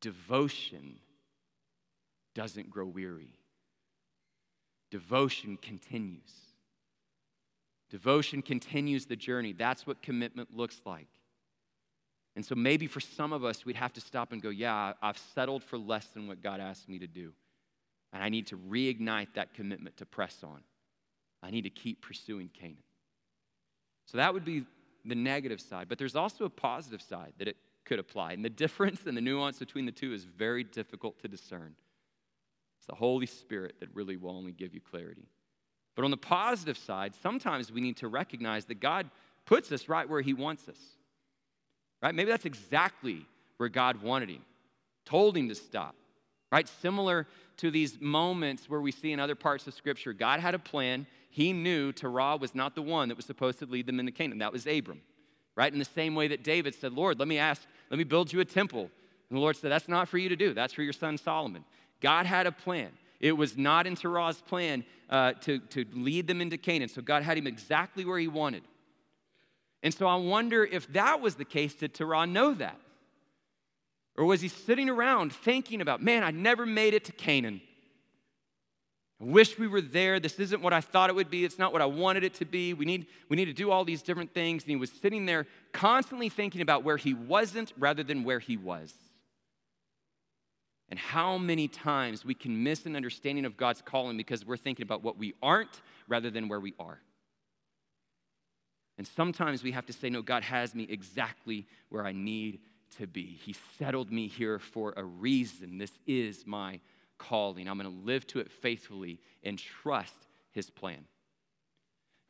Devotion 0.00 0.96
doesn't 2.34 2.70
grow 2.70 2.86
weary, 2.86 3.34
devotion 4.90 5.58
continues. 5.60 6.32
Devotion 7.90 8.42
continues 8.42 9.06
the 9.06 9.16
journey. 9.16 9.54
That's 9.54 9.86
what 9.86 10.02
commitment 10.02 10.54
looks 10.54 10.82
like. 10.84 11.08
And 12.36 12.44
so 12.44 12.54
maybe 12.54 12.86
for 12.86 13.00
some 13.00 13.32
of 13.32 13.44
us, 13.44 13.64
we'd 13.64 13.76
have 13.76 13.94
to 13.94 14.00
stop 14.00 14.30
and 14.30 14.42
go, 14.42 14.50
Yeah, 14.50 14.92
I've 15.02 15.18
settled 15.34 15.64
for 15.64 15.78
less 15.78 16.06
than 16.08 16.28
what 16.28 16.42
God 16.42 16.60
asked 16.60 16.88
me 16.88 16.98
to 16.98 17.06
do. 17.06 17.32
And 18.12 18.22
I 18.22 18.28
need 18.28 18.46
to 18.48 18.56
reignite 18.56 19.34
that 19.34 19.54
commitment 19.54 19.96
to 19.98 20.06
press 20.06 20.42
on. 20.42 20.60
I 21.42 21.50
need 21.50 21.62
to 21.62 21.70
keep 21.70 22.02
pursuing 22.02 22.48
Canaan. 22.48 22.82
So 24.06 24.18
that 24.18 24.32
would 24.32 24.44
be 24.44 24.64
the 25.04 25.14
negative 25.14 25.60
side. 25.60 25.88
But 25.88 25.98
there's 25.98 26.16
also 26.16 26.44
a 26.44 26.50
positive 26.50 27.02
side 27.02 27.34
that 27.38 27.48
it 27.48 27.56
could 27.84 27.98
apply. 27.98 28.32
And 28.32 28.44
the 28.44 28.50
difference 28.50 29.00
and 29.06 29.16
the 29.16 29.20
nuance 29.20 29.58
between 29.58 29.86
the 29.86 29.92
two 29.92 30.12
is 30.12 30.24
very 30.24 30.64
difficult 30.64 31.20
to 31.20 31.28
discern. 31.28 31.74
It's 32.78 32.86
the 32.86 32.94
Holy 32.94 33.26
Spirit 33.26 33.76
that 33.80 33.94
really 33.94 34.16
will 34.16 34.30
only 34.30 34.52
give 34.52 34.74
you 34.74 34.80
clarity. 34.80 35.28
But 35.94 36.04
on 36.04 36.10
the 36.10 36.16
positive 36.16 36.78
side, 36.78 37.14
sometimes 37.22 37.72
we 37.72 37.80
need 37.80 37.96
to 37.98 38.08
recognize 38.08 38.64
that 38.66 38.80
God 38.80 39.10
puts 39.46 39.72
us 39.72 39.88
right 39.88 40.08
where 40.08 40.20
He 40.20 40.32
wants 40.32 40.68
us. 40.68 40.78
Right? 42.02 42.14
Maybe 42.14 42.30
that's 42.30 42.44
exactly 42.44 43.26
where 43.56 43.68
God 43.68 44.02
wanted 44.02 44.30
him, 44.30 44.42
told 45.04 45.36
him 45.36 45.48
to 45.48 45.54
stop. 45.54 45.94
Right? 46.50 46.68
Similar 46.68 47.26
to 47.58 47.70
these 47.70 48.00
moments 48.00 48.68
where 48.68 48.80
we 48.80 48.92
see 48.92 49.12
in 49.12 49.20
other 49.20 49.34
parts 49.34 49.66
of 49.66 49.74
Scripture, 49.74 50.12
God 50.12 50.40
had 50.40 50.54
a 50.54 50.58
plan. 50.58 51.06
He 51.30 51.52
knew 51.52 51.92
Terah 51.92 52.36
was 52.36 52.54
not 52.54 52.74
the 52.74 52.82
one 52.82 53.08
that 53.08 53.16
was 53.16 53.26
supposed 53.26 53.58
to 53.58 53.66
lead 53.66 53.86
them 53.86 54.00
into 54.00 54.12
Canaan. 54.12 54.38
That 54.38 54.52
was 54.52 54.66
Abram. 54.66 55.02
Right? 55.56 55.72
In 55.72 55.78
the 55.78 55.84
same 55.84 56.14
way 56.14 56.28
that 56.28 56.44
David 56.44 56.74
said, 56.74 56.92
Lord, 56.92 57.18
let 57.18 57.28
me 57.28 57.38
ask, 57.38 57.62
let 57.90 57.98
me 57.98 58.04
build 58.04 58.32
you 58.32 58.40
a 58.40 58.44
temple. 58.44 58.90
And 59.28 59.36
the 59.36 59.40
Lord 59.40 59.56
said, 59.56 59.70
That's 59.70 59.88
not 59.88 60.08
for 60.08 60.18
you 60.18 60.28
to 60.28 60.36
do, 60.36 60.54
that's 60.54 60.72
for 60.72 60.82
your 60.82 60.92
son 60.92 61.18
Solomon. 61.18 61.64
God 62.00 62.26
had 62.26 62.46
a 62.46 62.52
plan. 62.52 62.90
It 63.20 63.32
was 63.32 63.56
not 63.56 63.86
in 63.86 63.96
Terah's 63.96 64.40
plan 64.40 64.84
uh, 65.10 65.32
to, 65.40 65.58
to 65.58 65.84
lead 65.92 66.28
them 66.28 66.40
into 66.40 66.56
Canaan. 66.56 66.88
So 66.88 67.02
God 67.02 67.24
had 67.24 67.36
him 67.36 67.48
exactly 67.48 68.04
where 68.04 68.18
he 68.18 68.28
wanted. 68.28 68.62
And 69.82 69.92
so 69.92 70.06
I 70.06 70.16
wonder 70.16 70.64
if 70.64 70.92
that 70.92 71.20
was 71.20 71.34
the 71.34 71.44
case, 71.44 71.74
did 71.74 71.94
Terah 71.94 72.26
know 72.26 72.54
that? 72.54 72.78
Or 74.18 74.24
was 74.24 74.40
he 74.40 74.48
sitting 74.48 74.90
around 74.90 75.32
thinking 75.32 75.80
about, 75.80 76.02
man, 76.02 76.24
I 76.24 76.32
never 76.32 76.66
made 76.66 76.92
it 76.92 77.04
to 77.04 77.12
Canaan. 77.12 77.60
I 79.20 79.24
wish 79.24 79.56
we 79.56 79.68
were 79.68 79.80
there. 79.80 80.18
This 80.18 80.40
isn't 80.40 80.60
what 80.60 80.72
I 80.72 80.80
thought 80.80 81.08
it 81.08 81.14
would 81.14 81.30
be. 81.30 81.44
It's 81.44 81.58
not 81.58 81.72
what 81.72 81.80
I 81.80 81.86
wanted 81.86 82.24
it 82.24 82.34
to 82.34 82.44
be. 82.44 82.74
We 82.74 82.84
need, 82.84 83.06
we 83.28 83.36
need 83.36 83.44
to 83.44 83.52
do 83.52 83.70
all 83.70 83.84
these 83.84 84.02
different 84.02 84.34
things. 84.34 84.64
And 84.64 84.70
he 84.70 84.76
was 84.76 84.90
sitting 84.90 85.24
there 85.24 85.46
constantly 85.72 86.28
thinking 86.28 86.62
about 86.62 86.82
where 86.82 86.96
he 86.96 87.14
wasn't 87.14 87.72
rather 87.78 88.02
than 88.02 88.24
where 88.24 88.40
he 88.40 88.56
was 88.56 88.92
and 90.88 90.98
how 90.98 91.38
many 91.38 91.68
times 91.68 92.24
we 92.24 92.34
can 92.34 92.64
miss 92.64 92.86
an 92.86 92.96
understanding 92.96 93.44
of 93.44 93.56
God's 93.56 93.82
calling 93.82 94.16
because 94.16 94.44
we're 94.44 94.56
thinking 94.56 94.82
about 94.82 95.04
what 95.04 95.16
we 95.16 95.34
aren't 95.40 95.80
rather 96.08 96.28
than 96.28 96.48
where 96.48 96.60
we 96.60 96.74
are. 96.80 96.98
And 98.96 99.06
sometimes 99.06 99.62
we 99.62 99.70
have 99.72 99.86
to 99.86 99.92
say, 99.92 100.10
No, 100.10 100.22
God 100.22 100.42
has 100.42 100.74
me 100.74 100.88
exactly 100.90 101.66
where 101.88 102.04
I 102.04 102.10
need 102.10 102.58
to 102.96 103.06
be. 103.06 103.38
He 103.44 103.54
settled 103.78 104.10
me 104.10 104.28
here 104.28 104.58
for 104.58 104.94
a 104.96 105.04
reason. 105.04 105.78
This 105.78 105.92
is 106.06 106.46
my 106.46 106.80
calling. 107.18 107.68
I'm 107.68 107.78
going 107.78 107.90
to 107.90 108.06
live 108.06 108.26
to 108.28 108.40
it 108.40 108.50
faithfully 108.50 109.20
and 109.42 109.58
trust 109.58 110.14
His 110.52 110.70
plan. 110.70 111.04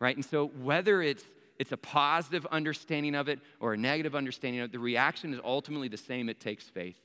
Right? 0.00 0.16
And 0.16 0.24
so, 0.24 0.46
whether 0.46 1.02
it's 1.02 1.24
it's 1.58 1.72
a 1.72 1.76
positive 1.76 2.46
understanding 2.52 3.16
of 3.16 3.28
it 3.28 3.40
or 3.58 3.72
a 3.72 3.76
negative 3.76 4.14
understanding 4.14 4.60
of 4.60 4.66
it, 4.66 4.72
the 4.72 4.78
reaction 4.78 5.34
is 5.34 5.40
ultimately 5.44 5.88
the 5.88 5.96
same. 5.96 6.28
It 6.28 6.38
takes 6.38 6.64
faith 6.64 7.00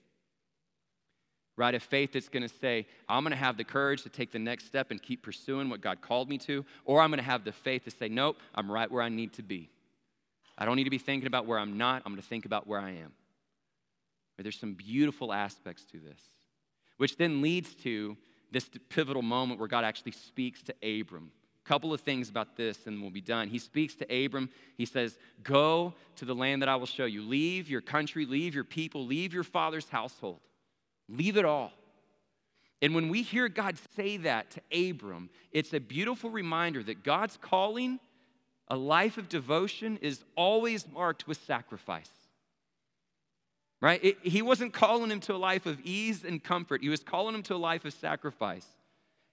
right? 1.55 1.75
A 1.75 1.79
faith 1.79 2.13
that's 2.13 2.29
going 2.29 2.43
to 2.43 2.53
say, 2.53 2.87
I'm 3.07 3.23
going 3.23 3.31
to 3.31 3.37
have 3.37 3.57
the 3.57 3.63
courage 3.63 4.03
to 4.03 4.09
take 4.09 4.31
the 4.31 4.39
next 4.39 4.65
step 4.65 4.91
and 4.91 5.01
keep 5.01 5.21
pursuing 5.21 5.69
what 5.69 5.81
God 5.81 6.01
called 6.01 6.29
me 6.29 6.37
to, 6.39 6.65
or 6.85 7.01
I'm 7.01 7.09
going 7.09 7.19
to 7.19 7.23
have 7.23 7.43
the 7.43 7.51
faith 7.51 7.83
to 7.85 7.91
say, 7.91 8.09
nope, 8.09 8.37
I'm 8.55 8.71
right 8.71 8.89
where 8.89 9.03
I 9.03 9.09
need 9.09 9.33
to 9.33 9.43
be. 9.43 9.69
I 10.57 10.65
don't 10.65 10.75
need 10.75 10.83
to 10.85 10.89
be 10.89 10.97
thinking 10.97 11.27
about 11.27 11.45
where 11.45 11.59
I'm 11.59 11.77
not, 11.77 12.03
I'm 12.05 12.11
going 12.11 12.21
to 12.21 12.27
think 12.27 12.45
about 12.45 12.67
where 12.67 12.79
I 12.79 12.91
am. 12.91 13.11
But 14.35 14.43
there's 14.43 14.59
some 14.59 14.73
beautiful 14.73 15.31
aspects 15.31 15.83
to 15.91 15.99
this, 15.99 16.21
which 16.97 17.17
then 17.17 17.41
leads 17.41 17.73
to 17.75 18.17
this 18.51 18.69
pivotal 18.89 19.21
moment 19.21 19.59
where 19.59 19.67
God 19.67 19.83
actually 19.83 20.11
speaks 20.11 20.61
to 20.63 20.73
Abram. 20.83 21.31
A 21.65 21.67
couple 21.67 21.93
of 21.93 22.01
things 22.01 22.29
about 22.29 22.55
this 22.55 22.87
and 22.87 23.01
we'll 23.01 23.09
be 23.09 23.21
done. 23.21 23.47
He 23.47 23.57
speaks 23.57 23.95
to 23.95 24.25
Abram. 24.25 24.49
He 24.77 24.85
says, 24.85 25.17
Go 25.43 25.93
to 26.17 26.25
the 26.25 26.35
land 26.35 26.61
that 26.61 26.69
I 26.69 26.75
will 26.75 26.85
show 26.85 27.05
you. 27.05 27.21
Leave 27.21 27.69
your 27.69 27.81
country, 27.81 28.25
leave 28.25 28.53
your 28.53 28.63
people, 28.63 29.05
leave 29.05 29.33
your 29.33 29.43
father's 29.43 29.89
household. 29.89 30.39
Leave 31.09 31.37
it 31.37 31.45
all. 31.45 31.71
And 32.81 32.93
when 32.93 33.07
we 33.07 33.21
hear 33.21 33.47
God 33.47 33.77
say 33.95 34.17
that 34.17 34.51
to 34.51 34.89
Abram, 34.89 35.29
it's 35.51 35.73
a 35.73 35.79
beautiful 35.79 36.29
reminder 36.29 36.83
that 36.83 37.03
God's 37.03 37.37
calling, 37.41 37.99
a 38.67 38.75
life 38.75 39.17
of 39.17 39.29
devotion, 39.29 39.97
is 40.01 40.23
always 40.35 40.85
marked 40.91 41.25
with 41.25 41.41
sacrifice. 41.45 42.11
Right? 43.83 44.01
It, 44.01 44.17
he 44.23 44.41
wasn't 44.41 44.71
calling 44.71 45.11
him 45.11 45.19
to 45.19 45.35
a 45.35 45.35
life 45.35 45.65
of 45.65 45.77
ease 45.83 46.23
and 46.23 46.41
comfort, 46.41 46.81
he 46.81 46.87
was 46.87 47.03
calling 47.03 47.35
him 47.35 47.43
to 47.43 47.55
a 47.55 47.57
life 47.57 47.83
of 47.83 47.91
sacrifice. 47.91 48.65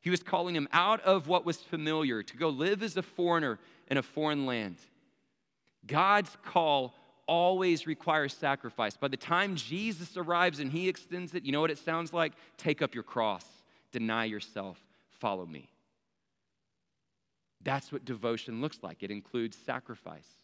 He 0.01 0.11
was 0.11 0.25
calling 0.25 0.57
him 0.57 0.67
out 0.73 1.01
of 1.03 1.29
what 1.29 1.45
was 1.47 1.59
familiar 1.59 2.25
to 2.25 2.37
go 2.37 2.49
live 2.49 2.83
as 2.83 2.97
a 2.97 3.03
foreigner 3.03 3.61
in 3.87 3.97
a 3.97 4.03
foreign 4.03 4.47
land. 4.47 4.79
God's 5.87 6.37
call 6.45 6.95
always 7.29 7.87
requires 7.87 8.35
sacrifice. 8.35 8.97
By 8.97 9.07
the 9.07 9.17
time 9.17 9.55
Jesus 9.55 10.17
arrives 10.17 10.59
and 10.59 10.73
he 10.73 10.89
extends 10.89 11.33
it, 11.35 11.45
you 11.45 11.53
know 11.53 11.61
what 11.61 11.71
it 11.71 11.79
sounds 11.79 12.13
like? 12.13 12.33
Take 12.57 12.83
up 12.83 12.93
your 12.93 13.05
cross, 13.05 13.45
deny 13.93 14.25
yourself, 14.25 14.81
follow 15.21 15.47
me. 15.47 15.69
That's 17.63 17.93
what 17.93 18.05
devotion 18.05 18.61
looks 18.61 18.79
like. 18.83 19.05
It 19.05 19.13
includes 19.13 19.57
sacrifice. 19.57 20.40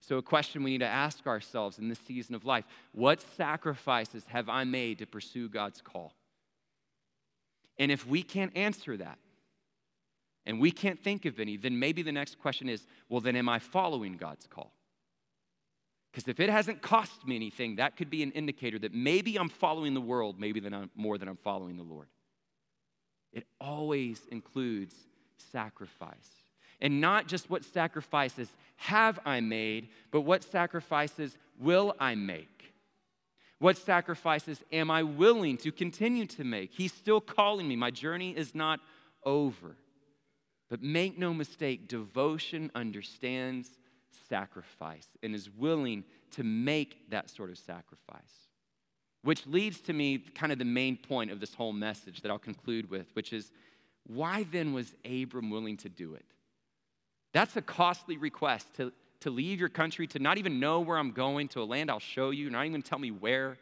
So, 0.00 0.18
a 0.18 0.22
question 0.22 0.62
we 0.62 0.70
need 0.70 0.78
to 0.78 0.86
ask 0.86 1.26
ourselves 1.26 1.78
in 1.78 1.88
this 1.88 1.98
season 2.06 2.34
of 2.34 2.44
life 2.44 2.64
what 2.92 3.20
sacrifices 3.36 4.24
have 4.28 4.48
I 4.48 4.64
made 4.64 4.98
to 4.98 5.06
pursue 5.06 5.48
God's 5.48 5.80
call? 5.80 6.14
And 7.78 7.90
if 7.90 8.06
we 8.06 8.22
can't 8.22 8.56
answer 8.56 8.96
that, 8.96 9.18
and 10.46 10.60
we 10.60 10.70
can't 10.70 11.02
think 11.02 11.24
of 11.24 11.40
any, 11.40 11.56
then 11.56 11.78
maybe 11.78 12.02
the 12.02 12.12
next 12.12 12.38
question 12.38 12.68
is 12.68 12.86
well, 13.08 13.20
then 13.20 13.36
am 13.36 13.48
I 13.48 13.58
following 13.58 14.16
God's 14.16 14.46
call? 14.46 14.72
Because 16.12 16.28
if 16.28 16.40
it 16.40 16.48
hasn't 16.48 16.80
cost 16.80 17.26
me 17.26 17.36
anything, 17.36 17.76
that 17.76 17.96
could 17.96 18.08
be 18.08 18.22
an 18.22 18.32
indicator 18.32 18.78
that 18.78 18.94
maybe 18.94 19.36
I'm 19.36 19.50
following 19.50 19.92
the 19.92 20.00
world, 20.00 20.40
maybe 20.40 20.60
than 20.60 20.72
I'm, 20.72 20.90
more 20.94 21.18
than 21.18 21.28
I'm 21.28 21.36
following 21.36 21.76
the 21.76 21.82
Lord. 21.82 22.06
It 23.34 23.46
always 23.60 24.22
includes 24.30 24.94
sacrifice. 25.52 26.30
And 26.80 27.00
not 27.00 27.26
just 27.26 27.48
what 27.48 27.64
sacrifices 27.64 28.48
have 28.76 29.18
I 29.24 29.40
made, 29.40 29.88
but 30.10 30.22
what 30.22 30.44
sacrifices 30.44 31.36
will 31.58 31.94
I 31.98 32.14
make? 32.14 32.74
What 33.58 33.78
sacrifices 33.78 34.62
am 34.70 34.90
I 34.90 35.02
willing 35.02 35.56
to 35.58 35.72
continue 35.72 36.26
to 36.26 36.44
make? 36.44 36.72
He's 36.72 36.92
still 36.92 37.20
calling 37.20 37.66
me. 37.66 37.76
My 37.76 37.90
journey 37.90 38.36
is 38.36 38.54
not 38.54 38.80
over. 39.24 39.76
But 40.68 40.82
make 40.82 41.18
no 41.18 41.32
mistake, 41.32 41.88
devotion 41.88 42.70
understands 42.74 43.70
sacrifice 44.28 45.06
and 45.22 45.34
is 45.34 45.48
willing 45.48 46.04
to 46.32 46.42
make 46.42 47.10
that 47.10 47.30
sort 47.30 47.50
of 47.50 47.58
sacrifice. 47.58 48.48
Which 49.22 49.46
leads 49.46 49.80
to 49.82 49.92
me, 49.92 50.18
kind 50.18 50.52
of 50.52 50.58
the 50.58 50.64
main 50.64 50.96
point 50.96 51.30
of 51.30 51.40
this 51.40 51.54
whole 51.54 51.72
message 51.72 52.20
that 52.20 52.30
I'll 52.30 52.38
conclude 52.38 52.90
with, 52.90 53.06
which 53.14 53.32
is 53.32 53.50
why 54.06 54.44
then 54.50 54.72
was 54.72 54.94
Abram 55.04 55.50
willing 55.50 55.76
to 55.78 55.88
do 55.88 56.14
it? 56.14 56.24
That's 57.36 57.54
a 57.54 57.60
costly 57.60 58.16
request 58.16 58.66
to, 58.76 58.94
to 59.20 59.28
leave 59.28 59.60
your 59.60 59.68
country, 59.68 60.06
to 60.06 60.18
not 60.18 60.38
even 60.38 60.58
know 60.58 60.80
where 60.80 60.96
I'm 60.96 61.10
going, 61.10 61.48
to 61.48 61.60
a 61.60 61.64
land 61.64 61.90
I'll 61.90 61.98
show 61.98 62.30
you, 62.30 62.48
not 62.48 62.64
even 62.64 62.80
tell 62.80 62.98
me 62.98 63.10
where, 63.10 63.58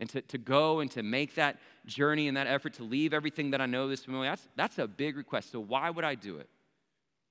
and 0.00 0.08
to, 0.08 0.22
to 0.22 0.38
go 0.38 0.80
and 0.80 0.90
to 0.92 1.02
make 1.02 1.34
that 1.34 1.58
journey 1.84 2.28
and 2.28 2.38
that 2.38 2.46
effort 2.46 2.72
to 2.76 2.82
leave 2.82 3.12
everything 3.12 3.50
that 3.50 3.60
I 3.60 3.66
know 3.66 3.88
this 3.88 4.06
familiar. 4.06 4.30
That's, 4.30 4.48
that's 4.56 4.78
a 4.78 4.86
big 4.86 5.18
request. 5.18 5.52
So, 5.52 5.60
why 5.60 5.90
would 5.90 6.02
I 6.02 6.14
do 6.14 6.38
it? 6.38 6.48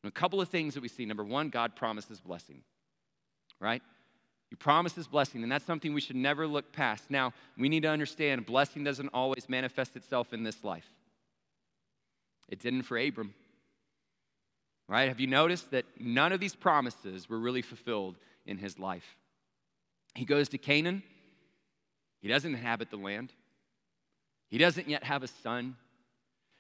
And 0.04 0.10
a 0.10 0.14
couple 0.14 0.40
of 0.40 0.48
things 0.48 0.76
that 0.76 0.82
we 0.82 0.90
see. 0.90 1.08
Number 1.08 1.24
one, 1.24 1.50
God 1.50 1.76
promises 1.76 2.22
blessing, 2.22 2.62
right? 3.60 3.82
He 4.52 4.56
promises 4.56 5.08
blessing, 5.08 5.42
and 5.42 5.52
that's 5.52 5.66
something 5.66 5.96
we 5.96 6.02
should 6.02 6.18
never 6.18 6.46
look 6.46 6.72
past. 6.72 7.10
Now, 7.10 7.34
we 7.58 7.68
need 7.68 7.82
to 7.82 7.90
understand 7.90 8.46
blessing 8.46 8.84
doesn't 8.84 9.10
always 9.12 9.50
manifest 9.50 9.96
itself 9.96 10.34
in 10.34 10.44
this 10.44 10.64
life. 10.64 10.92
It 12.48 12.60
didn't 12.60 12.84
for 12.84 12.96
Abram. 12.96 13.34
Right? 14.88 15.08
Have 15.08 15.20
you 15.20 15.28
noticed 15.28 15.72
that 15.72 15.86
none 16.00 16.32
of 16.34 16.40
these 16.40 16.56
promises 16.56 17.30
were 17.30 17.40
really 17.40 17.62
fulfilled 17.62 18.18
in 18.46 18.58
his 18.58 18.78
life? 18.78 19.18
He 20.14 20.26
goes 20.26 20.50
to 20.50 20.58
Canaan. 20.58 21.04
He 22.20 22.28
doesn't 22.28 22.54
inhabit 22.54 22.90
the 22.90 22.98
land. 22.98 23.34
He 24.50 24.58
doesn't 24.58 24.88
yet 24.88 25.04
have 25.04 25.24
a 25.24 25.28
son. 25.28 25.78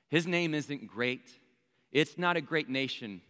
His 0.10 0.26
name 0.26 0.54
isn't 0.54 0.88
great. 0.88 1.32
It's 1.92 2.18
not 2.18 2.38
a 2.38 2.42
great 2.42 2.70
nation. 2.70 3.22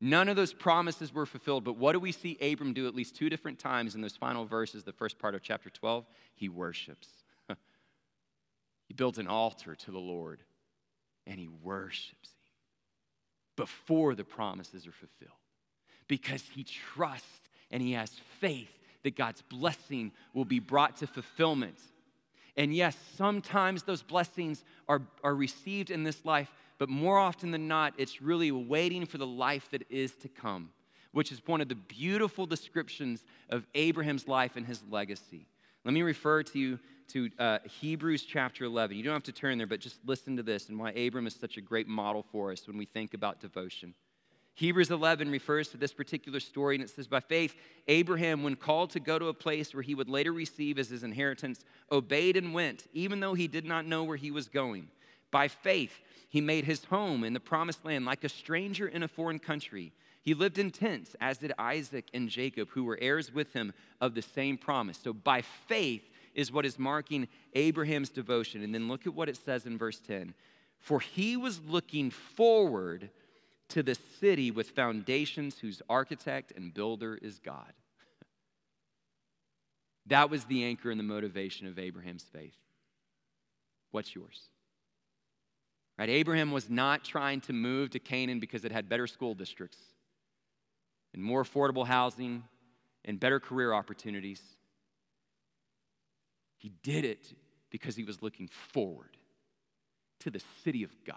None 0.00 0.28
of 0.28 0.36
those 0.36 0.52
promises 0.52 1.12
were 1.12 1.26
fulfilled. 1.26 1.64
But 1.64 1.76
what 1.76 1.92
do 1.92 2.00
we 2.00 2.12
see 2.12 2.38
Abram 2.40 2.74
do 2.74 2.86
at 2.86 2.94
least 2.94 3.16
two 3.16 3.30
different 3.30 3.58
times 3.58 3.94
in 3.94 4.02
those 4.02 4.16
final 4.16 4.44
verses, 4.44 4.84
the 4.84 4.92
first 4.92 5.18
part 5.18 5.34
of 5.34 5.42
chapter 5.42 5.70
12? 5.70 6.06
He 6.34 6.48
worships. 6.48 7.08
he 8.86 8.94
builds 8.94 9.18
an 9.18 9.26
altar 9.26 9.74
to 9.74 9.90
the 9.90 9.98
Lord 9.98 10.42
and 11.26 11.40
he 11.40 11.48
worships 11.48 12.35
before 13.56 14.14
the 14.14 14.24
promises 14.24 14.86
are 14.86 14.92
fulfilled 14.92 15.32
because 16.08 16.42
he 16.54 16.64
trusts 16.64 17.40
and 17.70 17.82
he 17.82 17.92
has 17.92 18.10
faith 18.40 18.70
that 19.02 19.16
God's 19.16 19.42
blessing 19.42 20.12
will 20.34 20.44
be 20.44 20.58
brought 20.58 20.96
to 20.98 21.06
fulfillment. 21.06 21.78
And 22.56 22.74
yes, 22.74 22.96
sometimes 23.16 23.82
those 23.82 24.02
blessings 24.02 24.64
are, 24.88 25.02
are 25.22 25.34
received 25.34 25.90
in 25.90 26.04
this 26.04 26.24
life, 26.24 26.50
but 26.78 26.88
more 26.88 27.18
often 27.18 27.50
than 27.50 27.68
not, 27.68 27.94
it's 27.98 28.22
really 28.22 28.50
waiting 28.50 29.06
for 29.06 29.18
the 29.18 29.26
life 29.26 29.68
that 29.70 29.84
is 29.90 30.12
to 30.16 30.28
come, 30.28 30.70
which 31.12 31.32
is 31.32 31.40
one 31.46 31.60
of 31.60 31.68
the 31.68 31.74
beautiful 31.74 32.46
descriptions 32.46 33.24
of 33.50 33.66
Abraham's 33.74 34.26
life 34.26 34.56
and 34.56 34.66
his 34.66 34.82
legacy. 34.90 35.46
Let 35.84 35.94
me 35.94 36.02
refer 36.02 36.42
to 36.42 36.58
you 36.58 36.78
to 37.08 37.30
uh, 37.38 37.58
Hebrews 37.80 38.22
chapter 38.22 38.64
11. 38.64 38.96
You 38.96 39.02
don't 39.02 39.12
have 39.12 39.22
to 39.24 39.32
turn 39.32 39.58
there, 39.58 39.66
but 39.66 39.80
just 39.80 39.98
listen 40.04 40.36
to 40.36 40.42
this 40.42 40.68
and 40.68 40.78
why 40.78 40.90
Abram 40.90 41.26
is 41.26 41.34
such 41.34 41.56
a 41.56 41.60
great 41.60 41.88
model 41.88 42.24
for 42.32 42.52
us 42.52 42.66
when 42.66 42.76
we 42.76 42.84
think 42.84 43.14
about 43.14 43.40
devotion. 43.40 43.94
Hebrews 44.54 44.90
11 44.90 45.30
refers 45.30 45.68
to 45.68 45.76
this 45.76 45.92
particular 45.92 46.40
story, 46.40 46.76
and 46.76 46.82
it 46.82 46.88
says, 46.88 47.06
By 47.06 47.20
faith, 47.20 47.54
Abraham, 47.88 48.42
when 48.42 48.56
called 48.56 48.90
to 48.90 49.00
go 49.00 49.18
to 49.18 49.26
a 49.28 49.34
place 49.34 49.74
where 49.74 49.82
he 49.82 49.94
would 49.94 50.08
later 50.08 50.32
receive 50.32 50.78
as 50.78 50.88
his 50.88 51.02
inheritance, 51.02 51.62
obeyed 51.92 52.38
and 52.38 52.54
went, 52.54 52.86
even 52.94 53.20
though 53.20 53.34
he 53.34 53.48
did 53.48 53.66
not 53.66 53.84
know 53.84 54.02
where 54.02 54.16
he 54.16 54.30
was 54.30 54.48
going. 54.48 54.88
By 55.30 55.48
faith, 55.48 56.00
he 56.30 56.40
made 56.40 56.64
his 56.64 56.84
home 56.84 57.22
in 57.22 57.34
the 57.34 57.40
promised 57.40 57.84
land 57.84 58.06
like 58.06 58.24
a 58.24 58.30
stranger 58.30 58.88
in 58.88 59.02
a 59.02 59.08
foreign 59.08 59.38
country. 59.38 59.92
He 60.22 60.34
lived 60.34 60.58
in 60.58 60.70
tents, 60.70 61.14
as 61.20 61.38
did 61.38 61.52
Isaac 61.58 62.06
and 62.14 62.28
Jacob, 62.28 62.70
who 62.70 62.84
were 62.84 62.98
heirs 63.00 63.32
with 63.34 63.52
him 63.52 63.74
of 64.00 64.14
the 64.14 64.22
same 64.22 64.56
promise. 64.56 64.98
So 64.98 65.12
by 65.12 65.42
faith, 65.42 66.02
is 66.36 66.52
what 66.52 66.66
is 66.66 66.78
marking 66.78 67.26
Abraham's 67.54 68.10
devotion. 68.10 68.62
And 68.62 68.72
then 68.72 68.86
look 68.86 69.06
at 69.06 69.14
what 69.14 69.28
it 69.28 69.36
says 69.36 69.66
in 69.66 69.76
verse 69.76 69.98
10 69.98 70.34
For 70.78 71.00
he 71.00 71.36
was 71.36 71.60
looking 71.66 72.10
forward 72.10 73.10
to 73.70 73.82
the 73.82 73.96
city 74.20 74.52
with 74.52 74.70
foundations 74.70 75.58
whose 75.58 75.82
architect 75.88 76.52
and 76.54 76.72
builder 76.72 77.18
is 77.20 77.40
God. 77.40 77.72
That 80.08 80.30
was 80.30 80.44
the 80.44 80.62
anchor 80.62 80.92
and 80.92 81.00
the 81.00 81.04
motivation 81.04 81.66
of 81.66 81.80
Abraham's 81.80 82.22
faith. 82.22 82.54
What's 83.90 84.14
yours? 84.14 84.40
Right? 85.98 86.08
Abraham 86.08 86.52
was 86.52 86.70
not 86.70 87.02
trying 87.02 87.40
to 87.40 87.52
move 87.52 87.90
to 87.90 87.98
Canaan 87.98 88.38
because 88.38 88.64
it 88.64 88.70
had 88.70 88.88
better 88.88 89.08
school 89.08 89.34
districts 89.34 89.78
and 91.12 91.20
more 91.20 91.42
affordable 91.42 91.84
housing 91.84 92.44
and 93.04 93.18
better 93.18 93.40
career 93.40 93.72
opportunities. 93.72 94.40
He 96.58 96.72
did 96.82 97.04
it 97.04 97.32
because 97.70 97.96
he 97.96 98.04
was 98.04 98.22
looking 98.22 98.48
forward 98.48 99.16
to 100.20 100.30
the 100.30 100.40
city 100.64 100.82
of 100.82 100.90
God. 101.04 101.16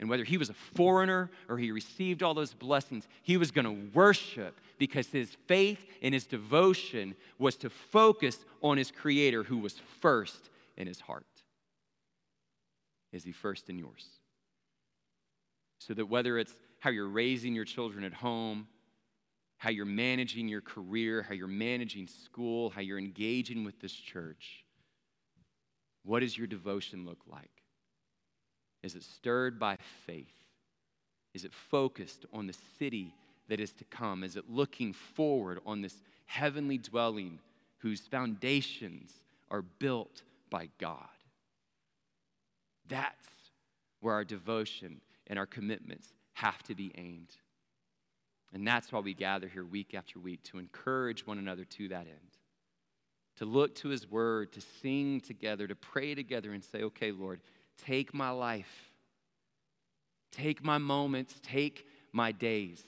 And 0.00 0.08
whether 0.08 0.24
he 0.24 0.38
was 0.38 0.48
a 0.48 0.54
foreigner 0.54 1.30
or 1.48 1.58
he 1.58 1.72
received 1.72 2.22
all 2.22 2.34
those 2.34 2.54
blessings, 2.54 3.08
he 3.22 3.36
was 3.36 3.50
going 3.50 3.64
to 3.64 3.90
worship 3.92 4.60
because 4.78 5.08
his 5.08 5.36
faith 5.46 5.84
and 6.02 6.14
his 6.14 6.26
devotion 6.26 7.16
was 7.38 7.56
to 7.56 7.70
focus 7.70 8.38
on 8.62 8.76
his 8.76 8.92
Creator 8.92 9.42
who 9.42 9.58
was 9.58 9.80
first 10.00 10.50
in 10.76 10.86
his 10.86 11.00
heart. 11.00 11.24
Is 13.12 13.24
he 13.24 13.32
first 13.32 13.68
in 13.68 13.78
yours? 13.78 14.06
So 15.80 15.94
that 15.94 16.06
whether 16.06 16.38
it's 16.38 16.54
how 16.78 16.90
you're 16.90 17.08
raising 17.08 17.54
your 17.54 17.64
children 17.64 18.04
at 18.04 18.12
home, 18.12 18.68
how 19.58 19.70
you're 19.70 19.84
managing 19.84 20.48
your 20.48 20.60
career, 20.60 21.22
how 21.22 21.34
you're 21.34 21.48
managing 21.48 22.06
school, 22.06 22.70
how 22.70 22.80
you're 22.80 22.98
engaging 22.98 23.64
with 23.64 23.80
this 23.80 23.92
church. 23.92 24.64
What 26.04 26.20
does 26.20 26.38
your 26.38 26.46
devotion 26.46 27.04
look 27.04 27.18
like? 27.30 27.50
Is 28.82 28.94
it 28.94 29.02
stirred 29.02 29.58
by 29.58 29.76
faith? 30.06 30.26
Is 31.34 31.44
it 31.44 31.52
focused 31.52 32.24
on 32.32 32.46
the 32.46 32.54
city 32.78 33.12
that 33.48 33.60
is 33.60 33.72
to 33.72 33.84
come? 33.84 34.22
Is 34.22 34.36
it 34.36 34.48
looking 34.48 34.92
forward 34.92 35.58
on 35.66 35.82
this 35.82 35.96
heavenly 36.26 36.78
dwelling 36.78 37.38
whose 37.78 38.00
foundations 38.00 39.12
are 39.50 39.62
built 39.62 40.22
by 40.50 40.68
God? 40.78 41.08
That's 42.88 43.28
where 44.00 44.14
our 44.14 44.24
devotion 44.24 45.00
and 45.26 45.38
our 45.38 45.46
commitments 45.46 46.12
have 46.34 46.62
to 46.64 46.74
be 46.74 46.92
aimed. 46.96 47.34
And 48.52 48.66
that's 48.66 48.90
why 48.90 49.00
we 49.00 49.14
gather 49.14 49.48
here 49.48 49.64
week 49.64 49.94
after 49.94 50.18
week 50.18 50.42
to 50.44 50.58
encourage 50.58 51.26
one 51.26 51.38
another 51.38 51.64
to 51.64 51.88
that 51.88 52.06
end. 52.06 52.36
To 53.36 53.44
look 53.44 53.74
to 53.76 53.88
His 53.88 54.10
Word, 54.10 54.52
to 54.54 54.60
sing 54.82 55.20
together, 55.20 55.66
to 55.66 55.74
pray 55.74 56.14
together 56.14 56.52
and 56.52 56.64
say, 56.64 56.82
okay, 56.84 57.12
Lord, 57.12 57.40
take 57.84 58.12
my 58.14 58.30
life, 58.30 58.90
take 60.32 60.64
my 60.64 60.78
moments, 60.78 61.34
take 61.42 61.86
my 62.12 62.32
days. 62.32 62.82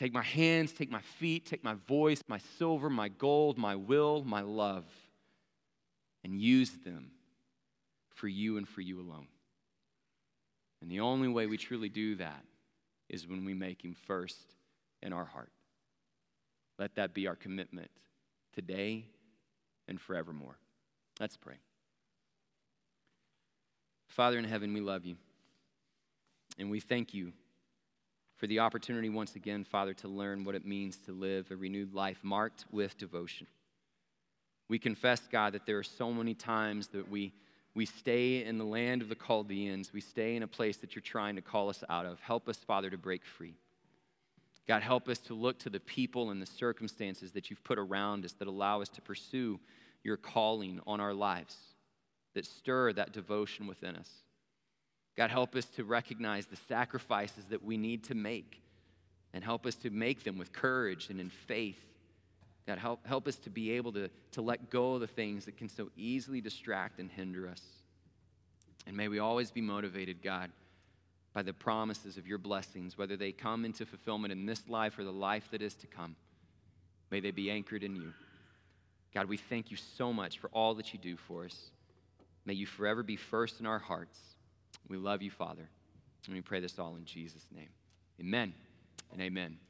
Take 0.00 0.14
my 0.14 0.22
hands, 0.22 0.72
take 0.72 0.90
my 0.90 1.02
feet, 1.02 1.44
take 1.44 1.62
my 1.62 1.74
voice, 1.86 2.22
my 2.26 2.38
silver, 2.56 2.88
my 2.88 3.08
gold, 3.08 3.58
my 3.58 3.76
will, 3.76 4.24
my 4.24 4.40
love, 4.40 4.86
and 6.24 6.40
use 6.40 6.70
them 6.70 7.10
for 8.14 8.26
you 8.26 8.56
and 8.56 8.66
for 8.66 8.80
you 8.80 8.98
alone. 8.98 9.26
And 10.80 10.90
the 10.90 11.00
only 11.00 11.28
way 11.28 11.46
we 11.46 11.58
truly 11.58 11.90
do 11.90 12.14
that 12.16 12.42
is 13.10 13.28
when 13.28 13.44
we 13.44 13.52
make 13.52 13.84
Him 13.84 13.94
first 14.06 14.54
in 15.02 15.12
our 15.12 15.24
heart. 15.24 15.50
Let 16.78 16.94
that 16.94 17.12
be 17.12 17.26
our 17.26 17.36
commitment 17.36 17.90
today 18.54 19.04
and 19.88 20.00
forevermore. 20.00 20.56
Let's 21.18 21.36
pray. 21.36 21.56
Father 24.08 24.38
in 24.38 24.44
heaven, 24.44 24.72
we 24.72 24.80
love 24.80 25.04
you. 25.04 25.16
And 26.58 26.70
we 26.70 26.80
thank 26.80 27.12
you 27.12 27.32
for 28.36 28.46
the 28.46 28.60
opportunity 28.60 29.08
once 29.08 29.36
again, 29.36 29.64
Father, 29.64 29.92
to 29.94 30.08
learn 30.08 30.44
what 30.44 30.54
it 30.54 30.64
means 30.64 30.96
to 31.06 31.12
live 31.12 31.50
a 31.50 31.56
renewed 31.56 31.92
life 31.92 32.18
marked 32.22 32.64
with 32.70 32.96
devotion. 32.96 33.46
We 34.68 34.78
confess, 34.78 35.20
God, 35.30 35.52
that 35.52 35.66
there 35.66 35.78
are 35.78 35.82
so 35.82 36.12
many 36.12 36.34
times 36.34 36.88
that 36.88 37.10
we 37.10 37.32
we 37.74 37.86
stay 37.86 38.44
in 38.44 38.58
the 38.58 38.64
land 38.64 39.02
of 39.02 39.08
the 39.08 39.14
Chaldeans. 39.14 39.92
We 39.92 40.00
stay 40.00 40.36
in 40.36 40.42
a 40.42 40.48
place 40.48 40.78
that 40.78 40.94
you're 40.94 41.02
trying 41.02 41.36
to 41.36 41.42
call 41.42 41.68
us 41.68 41.84
out 41.88 42.04
of. 42.04 42.20
Help 42.20 42.48
us, 42.48 42.56
Father, 42.56 42.90
to 42.90 42.98
break 42.98 43.24
free. 43.24 43.54
God, 44.66 44.82
help 44.82 45.08
us 45.08 45.18
to 45.18 45.34
look 45.34 45.58
to 45.60 45.70
the 45.70 45.80
people 45.80 46.30
and 46.30 46.40
the 46.40 46.46
circumstances 46.46 47.32
that 47.32 47.50
you've 47.50 47.64
put 47.64 47.78
around 47.78 48.24
us 48.24 48.32
that 48.34 48.48
allow 48.48 48.82
us 48.82 48.88
to 48.90 49.02
pursue 49.02 49.58
your 50.02 50.16
calling 50.16 50.80
on 50.86 51.00
our 51.00 51.14
lives, 51.14 51.56
that 52.34 52.46
stir 52.46 52.92
that 52.92 53.12
devotion 53.12 53.66
within 53.66 53.96
us. 53.96 54.08
God, 55.16 55.30
help 55.30 55.54
us 55.54 55.66
to 55.76 55.84
recognize 55.84 56.46
the 56.46 56.56
sacrifices 56.68 57.44
that 57.50 57.64
we 57.64 57.76
need 57.76 58.04
to 58.04 58.14
make 58.14 58.62
and 59.32 59.44
help 59.44 59.66
us 59.66 59.74
to 59.76 59.90
make 59.90 60.24
them 60.24 60.38
with 60.38 60.52
courage 60.52 61.08
and 61.10 61.20
in 61.20 61.30
faith. 61.30 61.78
God, 62.70 62.78
help, 62.78 63.04
help 63.04 63.26
us 63.26 63.34
to 63.34 63.50
be 63.50 63.72
able 63.72 63.90
to, 63.94 64.08
to 64.30 64.42
let 64.42 64.70
go 64.70 64.94
of 64.94 65.00
the 65.00 65.08
things 65.08 65.44
that 65.46 65.56
can 65.56 65.68
so 65.68 65.90
easily 65.96 66.40
distract 66.40 67.00
and 67.00 67.10
hinder 67.10 67.48
us. 67.48 67.60
And 68.86 68.96
may 68.96 69.08
we 69.08 69.18
always 69.18 69.50
be 69.50 69.60
motivated, 69.60 70.22
God, 70.22 70.52
by 71.34 71.42
the 71.42 71.52
promises 71.52 72.16
of 72.16 72.28
your 72.28 72.38
blessings, 72.38 72.96
whether 72.96 73.16
they 73.16 73.32
come 73.32 73.64
into 73.64 73.84
fulfillment 73.84 74.30
in 74.30 74.46
this 74.46 74.68
life 74.68 75.00
or 75.00 75.02
the 75.02 75.10
life 75.10 75.48
that 75.50 75.62
is 75.62 75.74
to 75.74 75.88
come. 75.88 76.14
May 77.10 77.18
they 77.18 77.32
be 77.32 77.50
anchored 77.50 77.82
in 77.82 77.96
you. 77.96 78.12
God, 79.12 79.28
we 79.28 79.36
thank 79.36 79.72
you 79.72 79.76
so 79.76 80.12
much 80.12 80.38
for 80.38 80.48
all 80.52 80.74
that 80.74 80.92
you 80.92 81.00
do 81.00 81.16
for 81.16 81.46
us. 81.46 81.70
May 82.46 82.54
you 82.54 82.66
forever 82.66 83.02
be 83.02 83.16
first 83.16 83.58
in 83.58 83.66
our 83.66 83.80
hearts. 83.80 84.16
We 84.88 84.96
love 84.96 85.22
you, 85.22 85.32
Father. 85.32 85.68
And 86.26 86.36
we 86.36 86.40
pray 86.40 86.60
this 86.60 86.78
all 86.78 86.94
in 86.94 87.04
Jesus' 87.04 87.48
name. 87.52 87.70
Amen 88.20 88.54
and 89.12 89.20
amen. 89.20 89.60